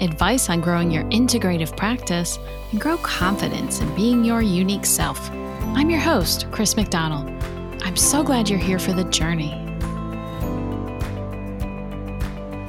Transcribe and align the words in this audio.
advice 0.00 0.50
on 0.50 0.60
growing 0.60 0.90
your 0.90 1.04
integrative 1.04 1.76
practice, 1.76 2.38
and 2.72 2.80
grow 2.80 2.96
confidence 2.98 3.80
in 3.80 3.94
being 3.94 4.24
your 4.24 4.42
unique 4.42 4.86
self. 4.86 5.30
I'm 5.30 5.90
your 5.90 6.00
host, 6.00 6.46
Chris 6.50 6.76
McDonald. 6.76 7.28
I'm 7.82 7.96
so 7.96 8.22
glad 8.22 8.48
you're 8.48 8.58
here 8.58 8.78
for 8.78 8.92
the 8.92 9.04
journey. 9.04 9.60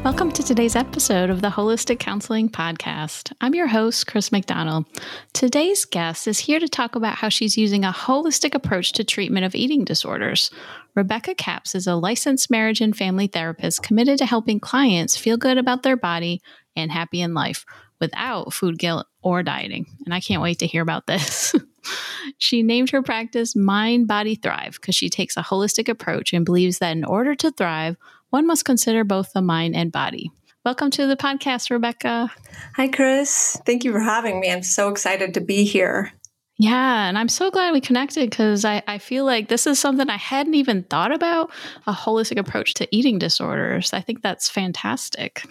Welcome 0.03 0.31
to 0.33 0.43
today's 0.43 0.75
episode 0.75 1.31
of 1.31 1.41
the 1.41 1.49
Holistic 1.49 1.97
Counseling 1.97 2.47
Podcast. 2.47 3.33
I'm 3.41 3.55
your 3.55 3.65
host, 3.65 4.05
Chris 4.05 4.31
McDonald. 4.31 4.85
Today's 5.33 5.83
guest 5.83 6.27
is 6.27 6.37
here 6.37 6.59
to 6.59 6.67
talk 6.67 6.93
about 6.95 7.15
how 7.15 7.29
she's 7.29 7.57
using 7.57 7.83
a 7.83 7.91
holistic 7.91 8.53
approach 8.53 8.91
to 8.91 9.03
treatment 9.03 9.47
of 9.47 9.55
eating 9.55 9.83
disorders. 9.83 10.51
Rebecca 10.93 11.33
Capps 11.33 11.73
is 11.73 11.87
a 11.87 11.95
licensed 11.95 12.51
marriage 12.51 12.81
and 12.81 12.95
family 12.95 13.25
therapist 13.25 13.81
committed 13.81 14.19
to 14.19 14.27
helping 14.27 14.59
clients 14.59 15.17
feel 15.17 15.37
good 15.37 15.57
about 15.57 15.81
their 15.81 15.97
body 15.97 16.39
and 16.75 16.91
happy 16.91 17.21
in 17.21 17.33
life 17.33 17.65
without 17.99 18.53
food 18.53 18.77
guilt 18.77 19.07
or 19.21 19.43
dieting. 19.43 19.85
And 20.05 20.13
I 20.13 20.19
can't 20.19 20.41
wait 20.41 20.59
to 20.59 20.67
hear 20.67 20.81
about 20.81 21.07
this. 21.07 21.55
she 22.37 22.63
named 22.63 22.89
her 22.91 23.01
practice 23.01 23.55
Mind 23.55 24.07
Body 24.07 24.35
Thrive 24.35 24.77
because 24.79 24.95
she 24.95 25.09
takes 25.09 25.37
a 25.37 25.41
holistic 25.41 25.89
approach 25.89 26.33
and 26.33 26.45
believes 26.45 26.79
that 26.79 26.91
in 26.91 27.05
order 27.05 27.35
to 27.35 27.51
thrive, 27.51 27.97
one 28.29 28.47
must 28.47 28.65
consider 28.65 29.03
both 29.03 29.33
the 29.33 29.41
mind 29.41 29.75
and 29.75 29.91
body. 29.91 30.31
Welcome 30.65 30.89
to 30.91 31.05
the 31.05 31.15
podcast, 31.15 31.69
Rebecca. 31.69 32.31
Hi, 32.75 32.87
Chris. 32.87 33.55
Thank 33.65 33.83
you 33.83 33.91
for 33.91 33.99
having 33.99 34.39
me. 34.39 34.51
I'm 34.51 34.63
so 34.63 34.89
excited 34.89 35.35
to 35.35 35.41
be 35.41 35.63
here. 35.63 36.11
Yeah, 36.57 37.07
and 37.07 37.17
I'm 37.17 37.27
so 37.27 37.51
glad 37.51 37.73
we 37.73 37.81
connected 37.81 38.29
because 38.29 38.63
I, 38.63 38.81
I 38.87 38.97
feel 38.97 39.25
like 39.25 39.49
this 39.49 39.67
is 39.67 39.77
something 39.77 40.09
I 40.09 40.17
hadn't 40.17 40.55
even 40.55 40.83
thought 40.83 41.11
about 41.11 41.51
a 41.85 41.91
holistic 41.91 42.39
approach 42.39 42.73
to 42.75 42.95
eating 42.95 43.19
disorders. 43.19 43.91
I 43.93 43.99
think 43.99 44.21
that's 44.21 44.49
fantastic. 44.49 45.43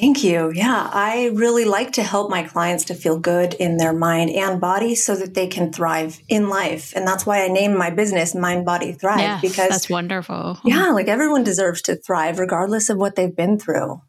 Thank 0.00 0.24
you. 0.24 0.50
Yeah, 0.54 0.88
I 0.90 1.30
really 1.34 1.66
like 1.66 1.92
to 1.92 2.02
help 2.02 2.30
my 2.30 2.42
clients 2.42 2.84
to 2.86 2.94
feel 2.94 3.18
good 3.18 3.52
in 3.52 3.76
their 3.76 3.92
mind 3.92 4.30
and 4.30 4.58
body 4.58 4.94
so 4.94 5.14
that 5.14 5.34
they 5.34 5.46
can 5.46 5.72
thrive 5.72 6.20
in 6.26 6.48
life. 6.48 6.94
And 6.96 7.06
that's 7.06 7.26
why 7.26 7.44
I 7.44 7.48
named 7.48 7.76
my 7.76 7.90
business 7.90 8.34
Mind 8.34 8.64
Body 8.64 8.92
Thrive 8.92 9.20
yes, 9.20 9.42
because 9.42 9.68
that's 9.68 9.90
wonderful. 9.90 10.58
Yeah, 10.64 10.86
like 10.92 11.08
everyone 11.08 11.44
deserves 11.44 11.82
to 11.82 11.96
thrive 11.96 12.38
regardless 12.38 12.88
of 12.88 12.96
what 12.96 13.14
they've 13.14 13.34
been 13.34 13.58
through. 13.58 14.00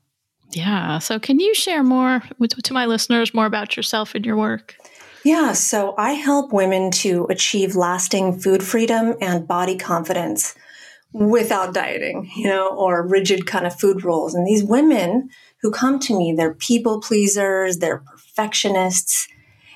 Yeah. 0.51 0.99
So 0.99 1.19
can 1.19 1.41
you 1.41 1.53
share 1.53 1.83
more 1.83 2.23
with, 2.39 2.51
to 2.63 2.73
my 2.73 2.85
listeners 2.85 3.33
more 3.33 3.45
about 3.45 3.75
yourself 3.75 4.15
and 4.15 4.25
your 4.25 4.37
work? 4.37 4.77
Yeah, 5.25 5.51
so 5.51 5.93
I 5.97 6.13
help 6.13 6.53
women 6.53 6.91
to 6.91 7.27
achieve 7.29 7.75
lasting 7.75 8.39
food 8.39 8.63
freedom 8.63 9.15
and 9.19 9.45
body 9.45 9.77
confidence 9.77 10.55
without 11.13 11.73
dieting, 11.73 12.29
you 12.35 12.47
know, 12.47 12.69
or 12.69 13.05
rigid 13.05 13.45
kind 13.45 13.67
of 13.67 13.77
food 13.77 14.03
rules. 14.03 14.33
And 14.33 14.47
these 14.47 14.63
women 14.63 15.29
who 15.61 15.71
come 15.71 15.99
to 15.99 16.17
me. 16.17 16.33
They're 16.35 16.53
people 16.53 17.01
pleasers, 17.01 17.77
they're 17.77 17.99
perfectionists, 17.99 19.27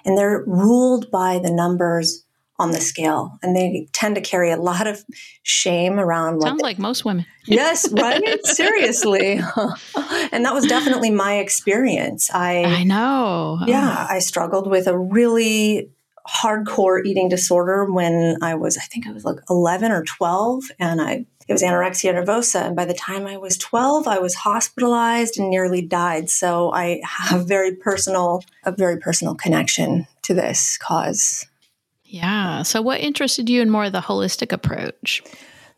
and 0.04 0.18
they're 0.18 0.44
ruled 0.46 1.10
by 1.12 1.40
the 1.40 1.52
numbers 1.52 2.24
on 2.58 2.72
the 2.72 2.80
scale. 2.80 3.38
And 3.44 3.56
they 3.56 3.88
tend 3.92 4.16
to 4.16 4.22
carry 4.22 4.50
a 4.52 4.58
lot 4.58 4.88
of 4.88 5.04
shame 5.44 6.00
around. 6.00 6.42
Sounds 6.42 6.62
like 6.62 6.80
most 6.80 7.06
women. 7.06 7.26
yes, 7.46 7.92
right? 7.92 8.24
Seriously. 8.46 9.34
and 10.32 10.46
that 10.46 10.54
was 10.54 10.66
definitely 10.66 11.12
my 11.12 11.38
experience. 11.38 12.30
I 12.34 12.64
I 12.64 12.84
know. 12.84 13.60
Yeah, 13.68 14.08
I 14.10 14.20
struggled 14.20 14.70
with 14.70 14.88
a 14.88 14.98
really 14.98 15.92
hardcore 16.28 17.06
eating 17.06 17.30
disorder 17.30 17.92
when 17.92 18.38
I 18.42 18.56
was, 18.56 18.78
I 18.78 18.82
think 18.82 19.08
I 19.08 19.12
was 19.12 19.26
like 19.26 19.38
11 19.50 19.92
or 19.92 20.04
12, 20.04 20.66
and 20.80 21.02
I 21.02 21.26
it 21.48 21.54
was 21.54 21.62
anorexia 21.62 22.14
nervosa. 22.14 22.66
And 22.66 22.76
by 22.76 22.86
the 22.86 22.94
time 22.94 23.28
I 23.28 23.38
was 23.38 23.58
12, 23.58 24.08
I 24.08 24.18
was 24.18 24.34
hospitalized 24.34 25.38
and 25.38 25.50
nearly 25.50 25.82
died. 25.82 26.30
So 26.30 26.72
I 26.74 27.02
have 27.04 27.48
very 27.48 27.76
personal, 27.76 28.44
a 28.64 28.72
very 28.72 28.98
personal 28.98 29.36
connection 29.36 30.08
to 30.24 30.34
this 30.34 30.78
cause. 30.78 31.46
Yeah. 32.04 32.64
So 32.64 32.82
what 32.82 33.00
interested 33.00 33.50
you 33.50 33.62
in 33.62 33.70
more 33.70 33.86
of 33.86 33.92
the 33.92 34.00
holistic 34.00 34.52
approach? 34.52 35.22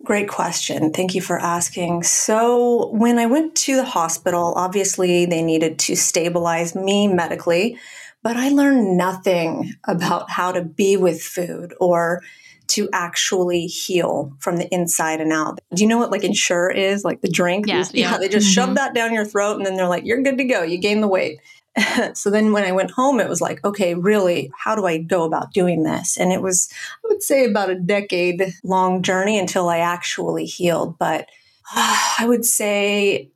Great 0.04 0.30
question. 0.30 0.94
Thank 0.94 1.16
you 1.16 1.22
for 1.22 1.40
asking. 1.40 2.04
So, 2.04 2.92
when 2.92 3.18
I 3.18 3.26
went 3.26 3.56
to 3.56 3.76
the 3.76 3.84
hospital, 3.84 4.54
obviously 4.56 5.26
they 5.26 5.42
needed 5.42 5.80
to 5.80 5.96
stabilize 5.96 6.76
me 6.76 7.08
medically, 7.08 7.80
but 8.24 8.38
I 8.38 8.50
learned 8.50 8.98
nothing 8.98 9.74
about 9.86 10.30
how 10.30 10.52
to 10.52 10.64
be 10.64 10.98
with 10.98 11.22
food 11.22 11.74
or 11.80 12.22
to 12.68 12.90
actually 12.92 13.66
heal 13.66 14.34
from 14.40 14.58
the 14.58 14.68
inside 14.74 15.22
and 15.22 15.32
out. 15.32 15.60
Do 15.74 15.82
you 15.84 15.88
know 15.88 15.98
what 15.98 16.12
like 16.12 16.24
Ensure 16.24 16.70
is? 16.70 17.06
Like 17.06 17.22
the 17.22 17.30
drink? 17.30 17.66
Yeah. 17.68 17.86
yeah. 17.94 18.12
yeah. 18.12 18.18
They 18.18 18.28
just 18.28 18.48
mm-hmm. 18.48 18.54
shove 18.54 18.76
that 18.76 18.94
down 18.94 19.14
your 19.14 19.26
throat 19.26 19.58
and 19.58 19.66
then 19.66 19.76
they're 19.76 19.88
like, 19.88 20.06
you're 20.06 20.22
good 20.22 20.38
to 20.38 20.44
go. 20.44 20.64
You 20.64 20.78
gain 20.78 21.02
the 21.02 21.08
weight. 21.08 21.40
so 22.14 22.30
then 22.30 22.52
when 22.52 22.66
I 22.66 22.72
went 22.72 22.92
home, 22.92 23.20
it 23.20 23.30
was 23.30 23.42
like, 23.42 23.64
okay, 23.64 23.94
really, 23.94 24.52
how 24.58 24.76
do 24.76 24.86
I 24.86 24.98
go 24.98 25.24
about 25.24 25.54
doing 25.54 25.84
this? 25.84 26.18
And 26.18 26.32
it 26.32 26.42
was, 26.42 26.70
I 27.06 27.08
would 27.08 27.22
say, 27.22 27.46
about 27.46 27.70
a 27.70 27.80
decade 27.80 28.44
long 28.64 29.04
journey 29.04 29.38
until 29.38 29.70
I 29.70 29.80
actually 29.80 30.46
healed. 30.46 30.98
But 30.98 31.30
uh, 31.76 32.16
I 32.20 32.26
would 32.28 32.46
say 32.46 33.32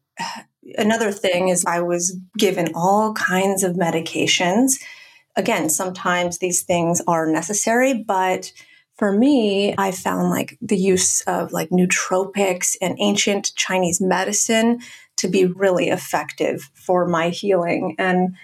another 0.78 1.12
thing 1.12 1.50
is 1.50 1.66
I 1.66 1.82
was 1.82 2.18
given 2.38 2.72
all 2.76 3.14
kinds 3.14 3.64
of 3.64 3.76
medications. 3.76 4.82
Again, 5.36 5.70
sometimes 5.70 6.38
these 6.38 6.64
things 6.64 7.02
are 7.08 7.26
necessary, 7.26 7.94
but 7.94 8.52
for 8.96 9.12
me, 9.12 9.74
I 9.78 9.92
found 9.92 10.30
like 10.30 10.58
the 10.62 10.78
use 10.78 11.22
of 11.22 11.52
like 11.54 11.70
nootropics 11.70 12.76
and 12.82 12.96
ancient 13.00 13.52
Chinese 13.56 14.00
medicine 14.00 14.80
to 15.18 15.28
be 15.28 15.46
really 15.46 15.90
effective 15.90 16.70
for 16.74 17.08
my 17.08 17.30
healing. 17.30 17.96
And 17.98 18.36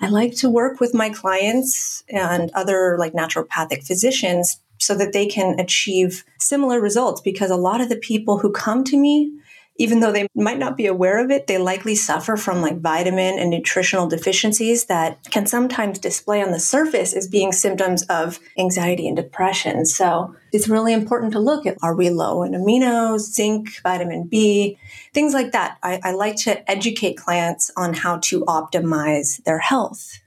I 0.00 0.08
like 0.08 0.36
to 0.36 0.50
work 0.50 0.80
with 0.80 0.94
my 0.94 1.10
clients 1.10 2.04
and 2.08 2.50
other 2.54 2.96
like 2.98 3.12
naturopathic 3.12 3.86
physicians 3.86 4.60
so 4.78 4.94
that 4.96 5.12
they 5.12 5.26
can 5.26 5.58
achieve 5.58 6.24
similar 6.38 6.80
results 6.80 7.20
because 7.20 7.50
a 7.50 7.56
lot 7.56 7.80
of 7.80 7.88
the 7.88 7.96
people 7.96 8.38
who 8.38 8.52
come 8.52 8.84
to 8.84 8.96
me 8.96 9.32
even 9.76 10.00
though 10.00 10.12
they 10.12 10.28
might 10.34 10.58
not 10.58 10.76
be 10.76 10.86
aware 10.86 11.22
of 11.22 11.30
it, 11.30 11.46
they 11.46 11.58
likely 11.58 11.94
suffer 11.94 12.36
from 12.36 12.62
like 12.62 12.80
vitamin 12.80 13.38
and 13.38 13.50
nutritional 13.50 14.06
deficiencies 14.06 14.84
that 14.86 15.18
can 15.30 15.46
sometimes 15.46 15.98
display 15.98 16.42
on 16.42 16.52
the 16.52 16.60
surface 16.60 17.12
as 17.12 17.26
being 17.26 17.52
symptoms 17.52 18.02
of 18.04 18.38
anxiety 18.58 19.08
and 19.08 19.16
depression. 19.16 19.84
So 19.84 20.34
it's 20.52 20.68
really 20.68 20.92
important 20.92 21.32
to 21.32 21.40
look 21.40 21.66
at 21.66 21.76
are 21.82 21.96
we 21.96 22.10
low 22.10 22.42
in 22.44 22.52
aminos, 22.52 23.20
zinc, 23.20 23.80
vitamin 23.82 24.28
B, 24.28 24.78
things 25.12 25.34
like 25.34 25.52
that. 25.52 25.78
I, 25.82 26.00
I 26.04 26.12
like 26.12 26.36
to 26.44 26.70
educate 26.70 27.16
clients 27.16 27.70
on 27.76 27.94
how 27.94 28.18
to 28.18 28.42
optimize 28.42 29.42
their 29.44 29.58
health. 29.58 30.20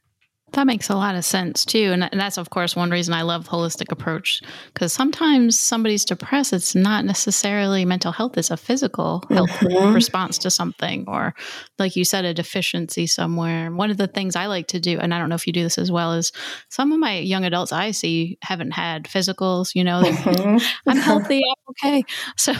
That 0.57 0.65
makes 0.65 0.89
a 0.89 0.95
lot 0.95 1.13
of 1.13 1.23
sense 1.23 1.63
too. 1.63 1.91
And 1.93 2.09
that's, 2.19 2.39
of 2.39 2.49
course, 2.49 2.75
one 2.75 2.89
reason 2.89 3.13
I 3.13 3.21
love 3.21 3.47
holistic 3.47 3.91
approach 3.91 4.41
because 4.73 4.91
sometimes 4.91 5.57
somebody's 5.57 6.03
depressed. 6.03 6.51
It's 6.51 6.73
not 6.73 7.05
necessarily 7.05 7.85
mental 7.85 8.11
health, 8.11 8.39
it's 8.39 8.49
a 8.49 8.57
physical 8.57 9.23
health 9.29 9.51
mm-hmm. 9.51 9.93
response 9.93 10.39
to 10.39 10.49
something, 10.49 11.05
or 11.07 11.35
like 11.77 11.95
you 11.95 12.03
said, 12.03 12.25
a 12.25 12.33
deficiency 12.33 13.05
somewhere. 13.05 13.71
One 13.71 13.91
of 13.91 13.97
the 13.97 14.07
things 14.07 14.35
I 14.35 14.47
like 14.47 14.65
to 14.69 14.79
do, 14.79 14.97
and 14.97 15.13
I 15.13 15.19
don't 15.19 15.29
know 15.29 15.35
if 15.35 15.45
you 15.45 15.53
do 15.53 15.61
this 15.61 15.77
as 15.77 15.91
well, 15.91 16.13
is 16.13 16.31
some 16.69 16.91
of 16.91 16.97
my 16.97 17.19
young 17.19 17.45
adults 17.45 17.71
I 17.71 17.91
see 17.91 18.39
haven't 18.41 18.71
had 18.71 19.03
physicals, 19.03 19.75
you 19.75 19.83
know, 19.83 20.01
mm-hmm. 20.01 20.57
I'm 20.89 20.97
healthy, 20.97 21.43
I'm 21.45 21.67
okay. 21.69 22.03
So, 22.35 22.53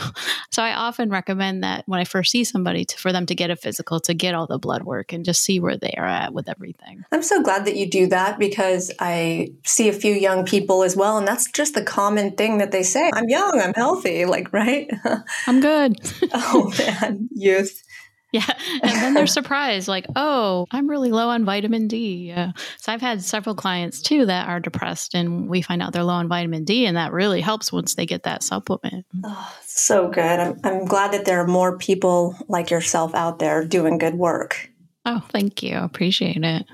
so 0.52 0.62
I 0.62 0.72
often 0.72 1.10
recommend 1.10 1.64
that 1.64 1.82
when 1.86 1.98
I 1.98 2.04
first 2.04 2.30
see 2.30 2.44
somebody 2.44 2.84
to, 2.84 2.96
for 2.96 3.12
them 3.12 3.26
to 3.26 3.34
get 3.34 3.50
a 3.50 3.56
physical, 3.56 3.98
to 4.00 4.14
get 4.14 4.36
all 4.36 4.46
the 4.46 4.58
blood 4.58 4.84
work 4.84 5.12
and 5.12 5.24
just 5.24 5.42
see 5.42 5.58
where 5.58 5.76
they 5.76 5.94
are 5.98 6.06
at 6.06 6.32
with 6.32 6.48
everything. 6.48 7.04
I'm 7.10 7.22
so 7.22 7.42
glad 7.42 7.64
that 7.64 7.74
you 7.74 7.87
do 7.88 8.06
that 8.08 8.38
because 8.38 8.90
I 8.98 9.48
see 9.64 9.88
a 9.88 9.92
few 9.92 10.12
young 10.12 10.44
people 10.44 10.82
as 10.82 10.96
well. 10.96 11.18
And 11.18 11.26
that's 11.26 11.50
just 11.50 11.74
the 11.74 11.82
common 11.82 12.32
thing 12.32 12.58
that 12.58 12.70
they 12.70 12.82
say 12.82 13.10
I'm 13.12 13.28
young, 13.28 13.60
I'm 13.60 13.74
healthy, 13.74 14.24
like, 14.24 14.52
right? 14.52 14.90
I'm 15.46 15.60
good. 15.60 15.96
oh, 16.32 16.72
man, 16.78 17.28
youth. 17.34 17.82
Yeah. 18.32 18.44
And 18.82 18.92
then 18.92 19.14
they're 19.14 19.26
surprised, 19.26 19.88
like, 19.88 20.04
oh, 20.14 20.66
I'm 20.70 20.88
really 20.88 21.10
low 21.10 21.30
on 21.30 21.46
vitamin 21.46 21.88
D. 21.88 22.26
Yeah. 22.28 22.52
So 22.76 22.92
I've 22.92 23.00
had 23.00 23.22
several 23.22 23.54
clients 23.54 24.02
too 24.02 24.26
that 24.26 24.48
are 24.48 24.60
depressed, 24.60 25.14
and 25.14 25.48
we 25.48 25.62
find 25.62 25.80
out 25.80 25.94
they're 25.94 26.04
low 26.04 26.14
on 26.14 26.28
vitamin 26.28 26.64
D, 26.64 26.84
and 26.84 26.96
that 26.98 27.12
really 27.12 27.40
helps 27.40 27.72
once 27.72 27.94
they 27.94 28.04
get 28.04 28.24
that 28.24 28.42
supplement. 28.42 29.06
Oh, 29.24 29.54
so 29.64 30.08
good. 30.08 30.40
I'm, 30.40 30.60
I'm 30.62 30.84
glad 30.84 31.12
that 31.12 31.24
there 31.24 31.40
are 31.40 31.46
more 31.46 31.78
people 31.78 32.36
like 32.48 32.70
yourself 32.70 33.14
out 33.14 33.38
there 33.38 33.64
doing 33.64 33.96
good 33.96 34.14
work. 34.14 34.70
Oh, 35.06 35.24
thank 35.30 35.62
you. 35.62 35.78
Appreciate 35.78 36.44
it. 36.44 36.66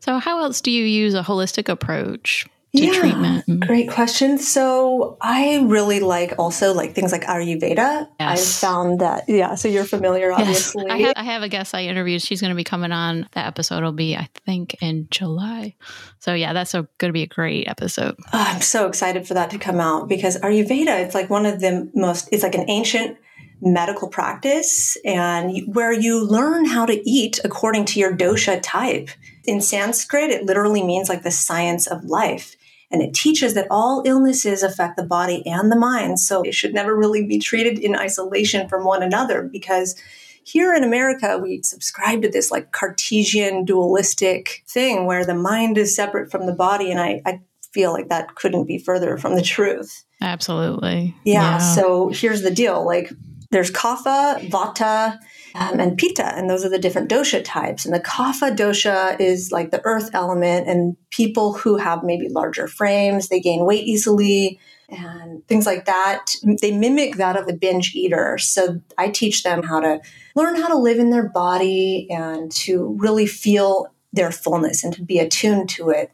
So, 0.00 0.18
how 0.18 0.42
else 0.42 0.60
do 0.60 0.70
you 0.70 0.84
use 0.84 1.14
a 1.14 1.22
holistic 1.22 1.68
approach? 1.68 2.46
to 2.76 2.84
yeah, 2.84 2.92
treatment? 2.92 3.46
Mm. 3.46 3.66
Great 3.66 3.90
question. 3.90 4.38
So 4.38 5.16
I 5.20 5.64
really 5.66 6.00
like 6.00 6.34
also 6.38 6.72
like 6.74 6.94
things 6.94 7.12
like 7.12 7.24
Ayurveda. 7.24 8.08
Yes. 8.20 8.64
I 8.64 8.66
found 8.66 9.00
that 9.00 9.24
yeah. 9.28 9.54
So 9.54 9.68
you're 9.68 9.84
familiar, 9.84 10.32
obviously. 10.32 10.84
Yes. 10.86 10.94
I, 10.94 10.98
have, 10.98 11.12
I 11.16 11.22
have 11.24 11.42
a 11.42 11.48
guest 11.48 11.74
I 11.74 11.84
interviewed. 11.84 12.22
She's 12.22 12.40
going 12.40 12.50
to 12.50 12.56
be 12.56 12.64
coming 12.64 12.92
on. 12.92 13.28
That 13.32 13.46
episode 13.46 13.82
will 13.82 13.92
be 13.92 14.16
I 14.16 14.28
think 14.44 14.76
in 14.80 15.08
July. 15.10 15.74
So 16.18 16.34
yeah, 16.34 16.52
that's 16.52 16.72
going 16.72 16.86
to 16.98 17.12
be 17.12 17.22
a 17.22 17.28
great 17.28 17.68
episode. 17.68 18.16
Oh, 18.32 18.44
I'm 18.48 18.60
so 18.60 18.86
excited 18.86 19.26
for 19.26 19.34
that 19.34 19.50
to 19.50 19.58
come 19.58 19.80
out 19.80 20.08
because 20.08 20.38
Ayurveda. 20.38 21.04
It's 21.04 21.14
like 21.14 21.30
one 21.30 21.46
of 21.46 21.60
the 21.60 21.90
most. 21.94 22.28
It's 22.32 22.42
like 22.42 22.54
an 22.54 22.68
ancient 22.68 23.18
medical 23.60 24.08
practice 24.08 24.98
and 25.04 25.74
where 25.74 25.92
you 25.92 26.22
learn 26.26 26.66
how 26.66 26.84
to 26.84 27.08
eat 27.08 27.40
according 27.42 27.86
to 27.86 27.98
your 27.98 28.14
dosha 28.14 28.60
type. 28.62 29.08
In 29.46 29.60
Sanskrit, 29.60 30.30
it 30.30 30.44
literally 30.44 30.82
means 30.82 31.08
like 31.08 31.22
the 31.22 31.30
science 31.30 31.86
of 31.86 32.04
life. 32.04 32.56
And 32.90 33.02
it 33.02 33.14
teaches 33.14 33.54
that 33.54 33.66
all 33.70 34.02
illnesses 34.06 34.62
affect 34.62 34.96
the 34.96 35.02
body 35.02 35.42
and 35.46 35.72
the 35.72 35.76
mind. 35.76 36.20
So 36.20 36.42
it 36.42 36.54
should 36.54 36.72
never 36.72 36.94
really 36.94 37.26
be 37.26 37.38
treated 37.38 37.78
in 37.78 37.96
isolation 37.96 38.68
from 38.68 38.84
one 38.84 39.02
another 39.02 39.42
because 39.42 40.00
here 40.44 40.72
in 40.72 40.84
America, 40.84 41.38
we 41.42 41.60
subscribe 41.62 42.22
to 42.22 42.28
this 42.28 42.52
like 42.52 42.70
Cartesian 42.70 43.64
dualistic 43.64 44.62
thing 44.68 45.04
where 45.04 45.26
the 45.26 45.34
mind 45.34 45.76
is 45.76 45.96
separate 45.96 46.30
from 46.30 46.46
the 46.46 46.52
body. 46.52 46.92
And 46.92 47.00
I, 47.00 47.20
I 47.26 47.40
feel 47.72 47.92
like 47.92 48.08
that 48.10 48.36
couldn't 48.36 48.66
be 48.66 48.78
further 48.78 49.18
from 49.18 49.34
the 49.34 49.42
truth. 49.42 50.04
Absolutely. 50.20 51.16
Yeah, 51.24 51.32
yeah. 51.32 51.58
So 51.58 52.10
here's 52.10 52.42
the 52.42 52.52
deal 52.52 52.86
like 52.86 53.12
there's 53.50 53.72
kapha, 53.72 54.48
vata, 54.48 55.18
um, 55.56 55.80
and 55.80 55.96
pitta, 55.96 56.36
and 56.36 56.50
those 56.50 56.64
are 56.64 56.68
the 56.68 56.78
different 56.78 57.10
dosha 57.10 57.42
types. 57.42 57.84
And 57.84 57.94
the 57.94 58.00
kapha 58.00 58.54
dosha 58.54 59.18
is 59.18 59.50
like 59.50 59.70
the 59.70 59.80
earth 59.84 60.10
element, 60.12 60.68
and 60.68 60.96
people 61.10 61.54
who 61.54 61.76
have 61.76 62.04
maybe 62.04 62.28
larger 62.28 62.68
frames, 62.68 63.28
they 63.28 63.40
gain 63.40 63.64
weight 63.64 63.84
easily 63.84 64.60
and 64.88 65.46
things 65.48 65.66
like 65.66 65.86
that. 65.86 66.26
They 66.60 66.76
mimic 66.76 67.16
that 67.16 67.36
of 67.36 67.46
the 67.46 67.56
binge 67.56 67.94
eater. 67.94 68.38
So 68.38 68.80
I 68.98 69.08
teach 69.08 69.42
them 69.42 69.62
how 69.62 69.80
to 69.80 70.00
learn 70.34 70.56
how 70.56 70.68
to 70.68 70.76
live 70.76 70.98
in 70.98 71.10
their 71.10 71.28
body 71.28 72.06
and 72.10 72.52
to 72.52 72.96
really 73.00 73.26
feel 73.26 73.86
their 74.12 74.30
fullness 74.30 74.84
and 74.84 74.94
to 74.94 75.02
be 75.02 75.18
attuned 75.18 75.68
to 75.70 75.90
it. 75.90 76.12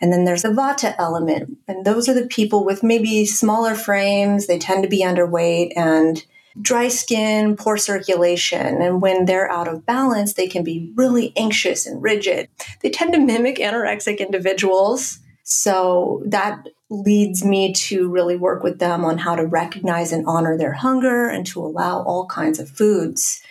And 0.00 0.12
then 0.12 0.24
there's 0.24 0.44
a 0.44 0.50
vata 0.50 0.94
element, 0.98 1.58
and 1.66 1.84
those 1.84 2.08
are 2.08 2.14
the 2.14 2.28
people 2.28 2.64
with 2.64 2.84
maybe 2.84 3.26
smaller 3.26 3.74
frames. 3.74 4.46
They 4.46 4.58
tend 4.58 4.84
to 4.84 4.88
be 4.88 5.02
underweight 5.02 5.72
and 5.74 6.24
dry 6.60 6.88
skin, 6.88 7.56
poor 7.56 7.76
circulation, 7.76 8.82
and 8.82 9.00
when 9.00 9.24
they're 9.24 9.50
out 9.50 9.68
of 9.68 9.86
balance, 9.86 10.34
they 10.34 10.48
can 10.48 10.64
be 10.64 10.92
really 10.96 11.32
anxious 11.36 11.86
and 11.86 12.02
rigid. 12.02 12.48
They 12.82 12.90
tend 12.90 13.12
to 13.14 13.20
mimic 13.20 13.56
anorexic 13.56 14.18
individuals. 14.18 15.18
So 15.44 16.22
that 16.26 16.66
leads 16.90 17.44
me 17.44 17.72
to 17.72 18.08
really 18.08 18.36
work 18.36 18.62
with 18.62 18.78
them 18.78 19.04
on 19.04 19.18
how 19.18 19.36
to 19.36 19.46
recognize 19.46 20.12
and 20.12 20.26
honor 20.26 20.56
their 20.56 20.72
hunger 20.72 21.28
and 21.28 21.46
to 21.46 21.60
allow 21.60 22.02
all 22.02 22.26
kinds 22.26 22.58
of 22.58 22.68
foods. 22.68 23.42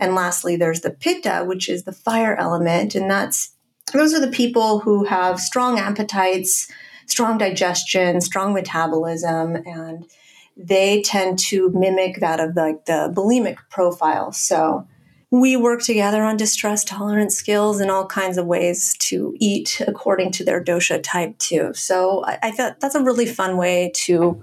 And 0.00 0.14
lastly, 0.14 0.56
there's 0.56 0.80
the 0.80 0.90
pitta, 0.90 1.44
which 1.46 1.68
is 1.68 1.84
the 1.84 1.92
fire 1.92 2.36
element, 2.36 2.94
and 2.94 3.10
that's 3.10 3.52
those 3.92 4.12
are 4.12 4.20
the 4.20 4.30
people 4.30 4.80
who 4.80 5.04
have 5.04 5.40
strong 5.40 5.78
appetites, 5.78 6.70
strong 7.06 7.38
digestion, 7.38 8.20
strong 8.20 8.52
metabolism, 8.52 9.56
and 9.64 10.04
they 10.56 11.02
tend 11.02 11.38
to 11.38 11.70
mimic 11.70 12.20
that 12.20 12.40
of 12.40 12.56
like 12.56 12.86
the 12.86 13.12
bulimic 13.14 13.58
profile. 13.68 14.32
So 14.32 14.86
we 15.30 15.56
work 15.56 15.82
together 15.82 16.22
on 16.22 16.36
distress 16.36 16.84
tolerance 16.84 17.34
skills 17.34 17.80
and 17.80 17.90
all 17.90 18.06
kinds 18.06 18.38
of 18.38 18.46
ways 18.46 18.96
to 18.98 19.34
eat 19.38 19.82
according 19.86 20.32
to 20.32 20.44
their 20.44 20.62
dosha 20.62 21.02
type 21.02 21.36
too. 21.38 21.72
So 21.74 22.24
I, 22.24 22.38
I 22.44 22.50
thought 22.52 22.80
that's 22.80 22.94
a 22.94 23.02
really 23.02 23.26
fun 23.26 23.56
way 23.56 23.90
to 23.94 24.42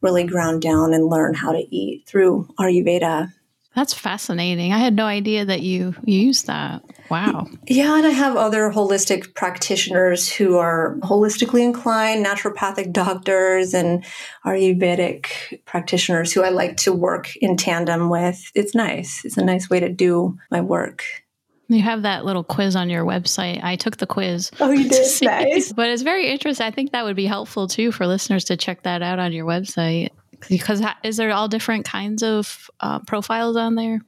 really 0.00 0.24
ground 0.24 0.62
down 0.62 0.94
and 0.94 1.06
learn 1.06 1.34
how 1.34 1.52
to 1.52 1.74
eat 1.74 2.06
through 2.06 2.48
Ayurveda. 2.58 3.32
That's 3.78 3.94
fascinating. 3.94 4.72
I 4.72 4.78
had 4.78 4.96
no 4.96 5.04
idea 5.04 5.44
that 5.44 5.60
you 5.60 5.94
use 6.02 6.42
that. 6.42 6.82
Wow. 7.12 7.46
Yeah, 7.68 7.96
and 7.96 8.04
I 8.04 8.10
have 8.10 8.34
other 8.34 8.72
holistic 8.72 9.36
practitioners 9.36 10.28
who 10.28 10.56
are 10.56 10.96
holistically 11.02 11.62
inclined, 11.62 12.26
naturopathic 12.26 12.92
doctors, 12.92 13.74
and 13.74 14.04
Ayurvedic 14.44 15.64
practitioners 15.64 16.32
who 16.32 16.42
I 16.42 16.48
like 16.48 16.76
to 16.78 16.92
work 16.92 17.36
in 17.36 17.56
tandem 17.56 18.10
with. 18.10 18.50
It's 18.56 18.74
nice. 18.74 19.24
It's 19.24 19.36
a 19.36 19.44
nice 19.44 19.70
way 19.70 19.78
to 19.78 19.88
do 19.88 20.36
my 20.50 20.60
work. 20.60 21.04
You 21.68 21.80
have 21.82 22.02
that 22.02 22.24
little 22.24 22.42
quiz 22.42 22.74
on 22.74 22.90
your 22.90 23.04
website. 23.04 23.62
I 23.62 23.76
took 23.76 23.98
the 23.98 24.08
quiz. 24.08 24.50
Oh, 24.58 24.72
you 24.72 24.88
did? 24.88 25.22
Nice. 25.22 25.72
But 25.72 25.88
it's 25.90 26.02
very 26.02 26.26
interesting. 26.26 26.66
I 26.66 26.72
think 26.72 26.90
that 26.90 27.04
would 27.04 27.14
be 27.14 27.26
helpful 27.26 27.68
too 27.68 27.92
for 27.92 28.08
listeners 28.08 28.42
to 28.46 28.56
check 28.56 28.82
that 28.82 29.02
out 29.02 29.20
on 29.20 29.32
your 29.32 29.46
website 29.46 30.08
because 30.48 30.82
is 31.02 31.16
there 31.16 31.32
all 31.32 31.48
different 31.48 31.84
kinds 31.84 32.22
of 32.22 32.70
uh, 32.80 33.00
profiles 33.00 33.56
on 33.56 33.74
there? 33.74 34.00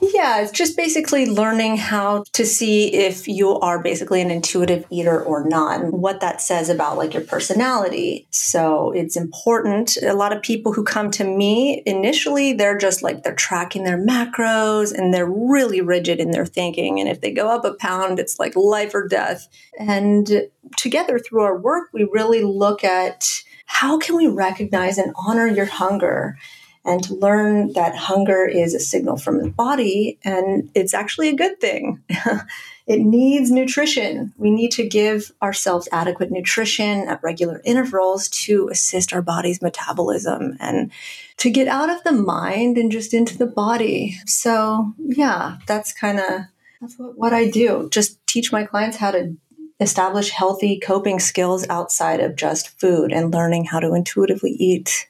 Yeah 0.00 0.40
it's 0.40 0.52
just 0.52 0.76
basically 0.76 1.26
learning 1.26 1.76
how 1.76 2.24
to 2.32 2.46
see 2.46 2.94
if 2.94 3.26
you 3.26 3.58
are 3.60 3.82
basically 3.82 4.20
an 4.20 4.30
intuitive 4.30 4.84
eater 4.90 5.22
or 5.22 5.48
not 5.48 5.80
and 5.80 5.92
what 5.92 6.20
that 6.20 6.40
says 6.40 6.68
about 6.68 6.96
like 6.96 7.14
your 7.14 7.24
personality. 7.24 8.28
So 8.30 8.92
it's 8.92 9.16
important. 9.16 9.96
A 10.02 10.14
lot 10.14 10.32
of 10.32 10.42
people 10.42 10.72
who 10.72 10.84
come 10.84 11.10
to 11.12 11.24
me 11.24 11.82
initially 11.84 12.52
they're 12.52 12.78
just 12.78 13.02
like 13.02 13.22
they're 13.22 13.34
tracking 13.34 13.84
their 13.84 13.98
macros 13.98 14.96
and 14.96 15.12
they're 15.12 15.30
really 15.30 15.80
rigid 15.80 16.20
in 16.20 16.30
their 16.30 16.46
thinking. 16.46 17.00
And 17.00 17.08
if 17.08 17.20
they 17.20 17.32
go 17.32 17.48
up 17.48 17.64
a 17.64 17.74
pound 17.74 18.18
it's 18.18 18.38
like 18.38 18.54
life 18.54 18.94
or 18.94 19.08
death. 19.08 19.48
And 19.78 20.48
together 20.76 21.18
through 21.18 21.42
our 21.42 21.58
work 21.58 21.88
we 21.92 22.04
really 22.04 22.42
look 22.42 22.84
at 22.84 23.42
how 23.68 23.98
can 23.98 24.16
we 24.16 24.26
recognize 24.26 24.96
and 24.98 25.14
honor 25.14 25.46
your 25.46 25.66
hunger 25.66 26.38
and 26.86 27.04
to 27.04 27.14
learn 27.14 27.74
that 27.74 27.94
hunger 27.94 28.46
is 28.46 28.74
a 28.74 28.80
signal 28.80 29.18
from 29.18 29.42
the 29.42 29.50
body 29.50 30.18
and 30.24 30.70
it's 30.74 30.94
actually 30.94 31.28
a 31.28 31.36
good 31.36 31.60
thing. 31.60 32.02
it 32.86 33.00
needs 33.00 33.50
nutrition. 33.50 34.32
We 34.38 34.50
need 34.50 34.72
to 34.72 34.88
give 34.88 35.32
ourselves 35.42 35.86
adequate 35.92 36.30
nutrition 36.30 37.06
at 37.08 37.22
regular 37.22 37.60
intervals 37.62 38.28
to 38.30 38.68
assist 38.68 39.12
our 39.12 39.20
body's 39.20 39.60
metabolism 39.60 40.56
and 40.60 40.90
to 41.36 41.50
get 41.50 41.68
out 41.68 41.90
of 41.90 42.02
the 42.04 42.12
mind 42.12 42.78
and 42.78 42.90
just 42.90 43.12
into 43.12 43.36
the 43.36 43.46
body. 43.46 44.16
So, 44.24 44.94
yeah, 44.98 45.58
that's 45.66 45.92
kind 45.92 46.18
of 46.18 46.40
that's 46.80 46.98
what, 46.98 47.18
what 47.18 47.34
I 47.34 47.50
do. 47.50 47.88
Just 47.90 48.26
teach 48.26 48.50
my 48.50 48.64
clients 48.64 48.96
how 48.96 49.10
to 49.10 49.36
establish 49.80 50.30
healthy 50.30 50.78
coping 50.78 51.20
skills 51.20 51.66
outside 51.68 52.20
of 52.20 52.36
just 52.36 52.78
food 52.80 53.12
and 53.12 53.32
learning 53.32 53.64
how 53.66 53.80
to 53.80 53.94
intuitively 53.94 54.50
eat. 54.50 55.08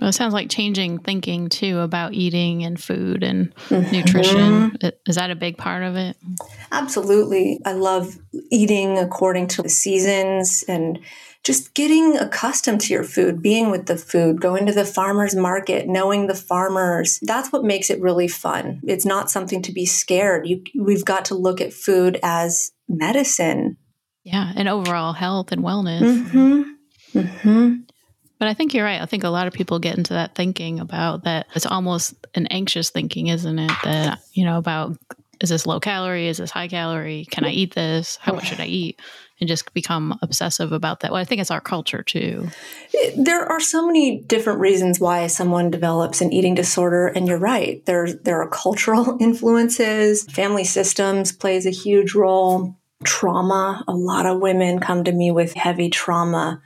Well, 0.00 0.08
it 0.08 0.14
sounds 0.14 0.32
like 0.32 0.48
changing 0.48 1.00
thinking 1.00 1.50
too 1.50 1.80
about 1.80 2.14
eating 2.14 2.64
and 2.64 2.82
food 2.82 3.22
and 3.22 3.54
mm-hmm. 3.68 3.92
nutrition. 3.94 4.76
Is 5.06 5.16
that 5.16 5.30
a 5.30 5.34
big 5.34 5.58
part 5.58 5.82
of 5.82 5.94
it? 5.96 6.16
Absolutely. 6.72 7.60
I 7.66 7.72
love 7.72 8.16
eating 8.50 8.98
according 8.98 9.48
to 9.48 9.62
the 9.62 9.68
seasons 9.68 10.64
and 10.66 10.98
just 11.42 11.74
getting 11.74 12.16
accustomed 12.16 12.80
to 12.82 12.92
your 12.94 13.04
food, 13.04 13.42
being 13.42 13.70
with 13.70 13.86
the 13.86 13.96
food, 13.96 14.40
going 14.40 14.66
to 14.66 14.72
the 14.72 14.86
farmer's 14.86 15.34
market, 15.34 15.86
knowing 15.86 16.26
the 16.26 16.34
farmers. 16.34 17.18
That's 17.22 17.52
what 17.52 17.64
makes 17.64 17.90
it 17.90 18.00
really 18.00 18.28
fun. 18.28 18.80
It's 18.84 19.06
not 19.06 19.30
something 19.30 19.60
to 19.62 19.72
be 19.72 19.84
scared. 19.84 20.46
You, 20.46 20.62
we've 20.78 21.04
got 21.04 21.26
to 21.26 21.34
look 21.34 21.60
at 21.60 21.72
food 21.74 22.18
as 22.22 22.72
medicine. 22.88 23.76
Yeah, 24.24 24.52
and 24.54 24.68
overall 24.68 25.12
health 25.12 25.52
and 25.52 25.62
wellness. 25.62 26.00
Mm-hmm. 26.00 27.18
Mm-hmm. 27.18 27.74
But 28.38 28.48
I 28.48 28.54
think 28.54 28.72
you're 28.72 28.84
right. 28.84 29.00
I 29.00 29.06
think 29.06 29.24
a 29.24 29.28
lot 29.28 29.46
of 29.46 29.52
people 29.52 29.78
get 29.78 29.98
into 29.98 30.14
that 30.14 30.34
thinking 30.34 30.80
about 30.80 31.24
that. 31.24 31.46
It's 31.54 31.66
almost 31.66 32.14
an 32.34 32.46
anxious 32.46 32.88
thinking, 32.88 33.26
isn't 33.26 33.58
it? 33.58 33.72
That, 33.84 34.20
you 34.32 34.46
know, 34.46 34.56
about 34.56 34.96
is 35.40 35.48
this 35.48 35.66
low 35.66 35.80
calorie? 35.80 36.28
Is 36.28 36.38
this 36.38 36.50
high 36.50 36.68
calorie? 36.68 37.26
Can 37.30 37.44
I 37.44 37.50
eat 37.50 37.74
this? 37.74 38.16
How 38.16 38.34
much 38.34 38.46
should 38.46 38.60
I 38.60 38.66
eat? 38.66 39.00
And 39.40 39.48
just 39.48 39.72
become 39.72 40.18
obsessive 40.20 40.72
about 40.72 41.00
that. 41.00 41.12
Well, 41.12 41.20
I 41.20 41.24
think 41.24 41.40
it's 41.40 41.50
our 41.50 41.62
culture 41.62 42.02
too. 42.02 42.48
There 43.16 43.44
are 43.44 43.60
so 43.60 43.86
many 43.86 44.20
different 44.20 44.60
reasons 44.60 45.00
why 45.00 45.26
someone 45.28 45.70
develops 45.70 46.20
an 46.20 46.30
eating 46.30 46.54
disorder, 46.54 47.08
and 47.08 47.26
you're 47.26 47.38
right. 47.38 47.84
There, 47.86 48.12
there 48.12 48.42
are 48.42 48.48
cultural 48.48 49.16
influences, 49.20 50.24
family 50.24 50.64
systems 50.64 51.32
plays 51.32 51.64
a 51.64 51.70
huge 51.70 52.14
role 52.14 52.76
trauma. 53.04 53.84
A 53.88 53.92
lot 53.92 54.26
of 54.26 54.40
women 54.40 54.78
come 54.78 55.04
to 55.04 55.12
me 55.12 55.30
with 55.30 55.54
heavy 55.54 55.90
trauma. 55.90 56.60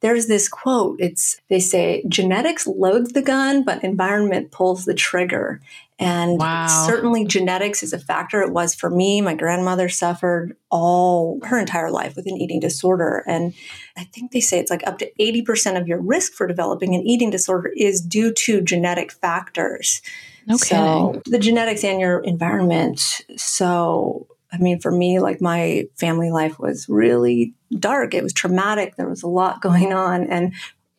There's 0.00 0.26
this 0.26 0.48
quote. 0.48 1.00
It's 1.00 1.40
they 1.48 1.58
say 1.58 2.04
genetics 2.08 2.66
loads 2.66 3.12
the 3.12 3.22
gun, 3.22 3.64
but 3.64 3.82
environment 3.82 4.52
pulls 4.52 4.84
the 4.84 4.94
trigger. 4.94 5.60
And 5.98 6.38
wow. 6.38 6.68
certainly 6.86 7.24
genetics 7.24 7.82
is 7.82 7.92
a 7.92 7.98
factor. 7.98 8.40
It 8.40 8.52
was 8.52 8.72
for 8.72 8.88
me. 8.88 9.20
My 9.20 9.34
grandmother 9.34 9.88
suffered 9.88 10.56
all 10.70 11.40
her 11.42 11.58
entire 11.58 11.90
life 11.90 12.14
with 12.14 12.28
an 12.28 12.36
eating 12.36 12.60
disorder. 12.60 13.24
And 13.26 13.52
I 13.96 14.04
think 14.04 14.30
they 14.30 14.40
say 14.40 14.60
it's 14.60 14.70
like 14.70 14.86
up 14.86 14.98
to 14.98 15.10
80% 15.18 15.80
of 15.80 15.88
your 15.88 16.00
risk 16.00 16.34
for 16.34 16.46
developing 16.46 16.94
an 16.94 17.02
eating 17.02 17.30
disorder 17.30 17.72
is 17.76 18.00
due 18.00 18.32
to 18.32 18.60
genetic 18.60 19.10
factors. 19.10 20.00
Okay. 20.48 20.56
So 20.56 21.20
the 21.24 21.40
genetics 21.40 21.82
and 21.82 21.98
your 21.98 22.20
environment. 22.20 23.22
So 23.36 24.28
I 24.52 24.58
mean, 24.58 24.80
for 24.80 24.90
me, 24.90 25.20
like 25.20 25.40
my 25.40 25.84
family 25.96 26.30
life 26.30 26.58
was 26.58 26.88
really 26.88 27.54
dark. 27.78 28.14
It 28.14 28.22
was 28.22 28.32
traumatic. 28.32 28.96
There 28.96 29.08
was 29.08 29.22
a 29.22 29.28
lot 29.28 29.60
going 29.62 29.92
on. 29.92 30.24
And 30.24 30.54